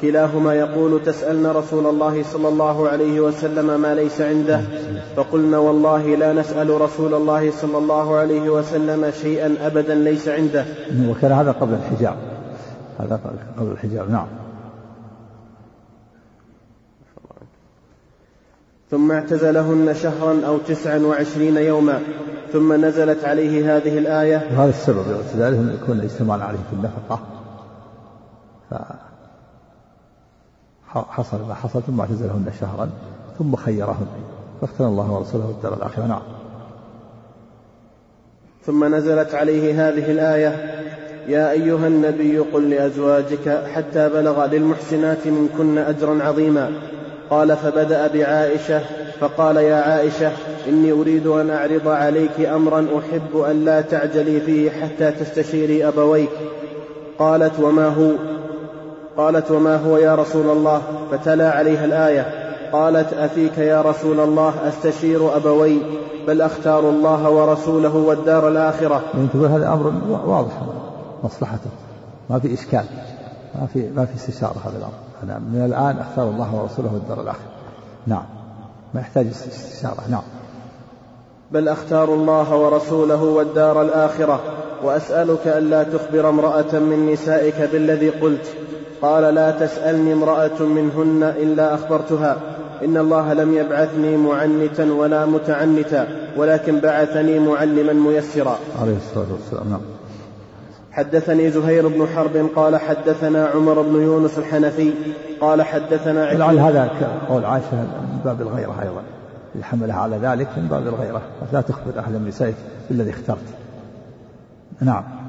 كلاهما 0.00 0.54
يقول 0.54 1.02
تسألن 1.02 1.46
رسول 1.46 1.86
الله 1.86 2.22
صلى 2.22 2.48
الله 2.48 2.88
عليه 2.88 3.20
وسلم 3.20 3.80
ما 3.80 3.94
ليس 3.94 4.20
عنده. 4.20 4.60
فقلنا 5.16 5.58
والله 5.58 6.16
لا 6.16 6.32
نسأل 6.32 6.80
رسول 6.80 7.14
الله 7.14 7.50
صلى 7.50 7.78
الله 7.78 8.16
عليه 8.16 8.50
وسلم 8.50 9.10
شيئا 9.10 9.56
أبدا 9.66 9.94
ليس 9.94 10.28
عنده. 10.28 10.64
وكان 11.08 11.32
هذا 11.32 11.52
قبل 11.52 11.74
الحجاب. 11.74 12.16
هذا 12.98 13.20
قبل 13.58 13.72
الحجاب 13.72 14.10
نعم. 14.10 14.26
ثم 18.90 19.12
اعتزلهن 19.12 19.94
شهرا 19.94 20.40
أو 20.46 20.58
تسعا 20.58 20.98
وعشرين 20.98 21.56
يوما. 21.56 22.00
ثم 22.52 22.84
نزلت 22.84 23.24
عليه 23.24 23.76
هذه 23.76 23.98
الآية. 23.98 24.36
وهذا 24.36 24.70
السبب 24.70 25.04
اعتزالهم 25.16 25.70
يكون 25.82 25.98
الاجتماع 25.98 26.44
عليه 26.44 26.58
في 26.70 26.76
النفقة. 26.76 27.20
ف... 28.70 28.74
حصل 30.94 31.36
ما 31.48 31.54
حصل 31.54 31.82
ثم 31.86 32.00
اعتزلهن 32.00 32.52
شهرا 32.60 32.90
ثم 33.38 33.56
خيرهن. 33.56 34.06
فاختار 34.60 34.88
الله 34.88 35.12
ورسوله 35.12 35.44
الدار 35.44 35.74
الآخرة. 35.74 36.06
نعم. 36.06 36.22
ثم 38.66 38.94
نزلت 38.94 39.34
عليه 39.34 39.88
هذه 39.88 40.10
الآية 40.10 40.80
يا 41.28 41.50
أيها 41.50 41.86
النبي 41.86 42.38
قل 42.38 42.70
لأزواجك 42.70 43.64
حتى 43.74 44.08
بلغ 44.08 44.46
للمحسنات 44.46 45.26
منكن 45.26 45.78
أجرا 45.78 46.22
عظيما. 46.22 46.72
قال 47.30 47.56
فبدأ 47.56 48.06
بعائشة 48.06 48.80
فقال 49.20 49.56
يا 49.56 49.76
عائشة 49.76 50.32
إني 50.68 50.92
أريد 50.92 51.26
أن 51.26 51.50
أعرض 51.50 51.88
عليك 51.88 52.40
أمرا 52.40 52.86
أحب 52.98 53.40
أن 53.40 53.64
لا 53.64 53.80
تعجلي 53.80 54.40
فيه 54.40 54.70
حتى 54.70 55.12
تستشيري 55.12 55.88
أبويك. 55.88 56.30
قالت 57.18 57.60
وما 57.60 57.86
هو؟ 57.86 58.39
قالت 59.20 59.50
وما 59.50 59.76
هو 59.76 59.96
يا 59.96 60.14
رسول 60.14 60.50
الله؟ 60.50 60.82
فتلا 61.10 61.50
عليها 61.50 61.84
الآية 61.84 62.26
قالت 62.72 63.12
أفيك 63.12 63.58
يا 63.58 63.82
رسول 63.82 64.20
الله 64.20 64.68
أستشير 64.68 65.36
أبوي؟ 65.36 65.78
بل 66.26 66.40
أختار 66.40 66.88
الله 66.90 67.30
ورسوله 67.30 67.96
والدار 67.96 68.48
الآخرة. 68.48 69.02
يعني 69.14 69.28
تقول 69.28 69.46
هذا 69.46 69.68
أمر 69.68 69.92
واضح 70.26 70.52
مصلحته. 71.24 71.70
ما 72.30 72.38
في 72.38 72.54
إشكال 72.54 72.84
ما 73.60 73.66
في 73.66 73.90
ما 73.96 74.04
في 74.04 74.14
استشارة 74.14 74.56
هذا 74.64 74.76
الأمر. 74.78 74.92
أنا 75.24 75.38
من 75.38 75.64
الآن 75.64 75.98
أختار 75.98 76.28
الله 76.28 76.54
ورسوله 76.54 76.90
والدار 76.94 77.20
الآخرة. 77.20 77.50
نعم. 78.06 78.24
ما 78.94 79.00
يحتاج 79.00 79.26
استشارة 79.26 80.02
نعم. 80.10 80.22
بل 81.50 81.68
أختار 81.68 82.14
الله 82.14 82.56
ورسوله 82.56 83.22
والدار 83.22 83.82
الآخرة. 83.82 84.40
وأسألك 84.84 85.46
ألا 85.46 85.82
تخبر 85.82 86.28
امرأة 86.28 86.78
من 86.78 87.12
نسائك 87.12 87.70
بالذي 87.72 88.10
قلت. 88.10 88.56
قال 89.02 89.34
لا 89.34 89.50
تسألني 89.50 90.12
امرأة 90.12 90.62
منهن 90.62 91.22
إلا 91.22 91.74
أخبرتها. 91.74 92.36
إن 92.84 92.96
الله 92.96 93.32
لم 93.32 93.54
يبعثني 93.54 94.16
معنتا 94.16 94.92
ولا 94.92 95.26
متعنتا 95.26 96.08
ولكن 96.36 96.80
بعثني 96.80 97.38
معلما 97.38 97.92
ميسرا. 97.92 98.58
عليه 98.80 98.96
الصلاة 98.96 99.26
والسلام 99.32 99.70
نعم. 99.70 99.80
حدثني 100.92 101.50
زهير 101.50 101.88
بن 101.88 102.06
حرب 102.06 102.48
قال 102.56 102.76
حدثنا 102.76 103.46
عمر 103.46 103.82
بن 103.82 104.02
يونس 104.02 104.38
الحنفي 104.38 104.92
قال 105.40 105.62
حدثنا 105.62 106.34
لعل 106.34 106.58
هذا 106.58 106.90
قول 107.28 107.44
عائشة 107.44 107.72
من 107.72 108.20
باب 108.24 108.40
الغيرة 108.40 108.76
أيضا 108.82 109.02
اللي 109.54 109.64
حملها 109.64 109.96
على 109.96 110.16
ذلك 110.16 110.48
من 110.56 110.68
باب 110.68 110.86
الغيرة. 110.86 111.22
لا 111.52 111.60
تخبر 111.60 111.92
من 112.08 112.28
نسائك 112.28 112.54
بالذي 112.90 113.10
اخترت. 113.10 113.38
نعم. 114.80 115.19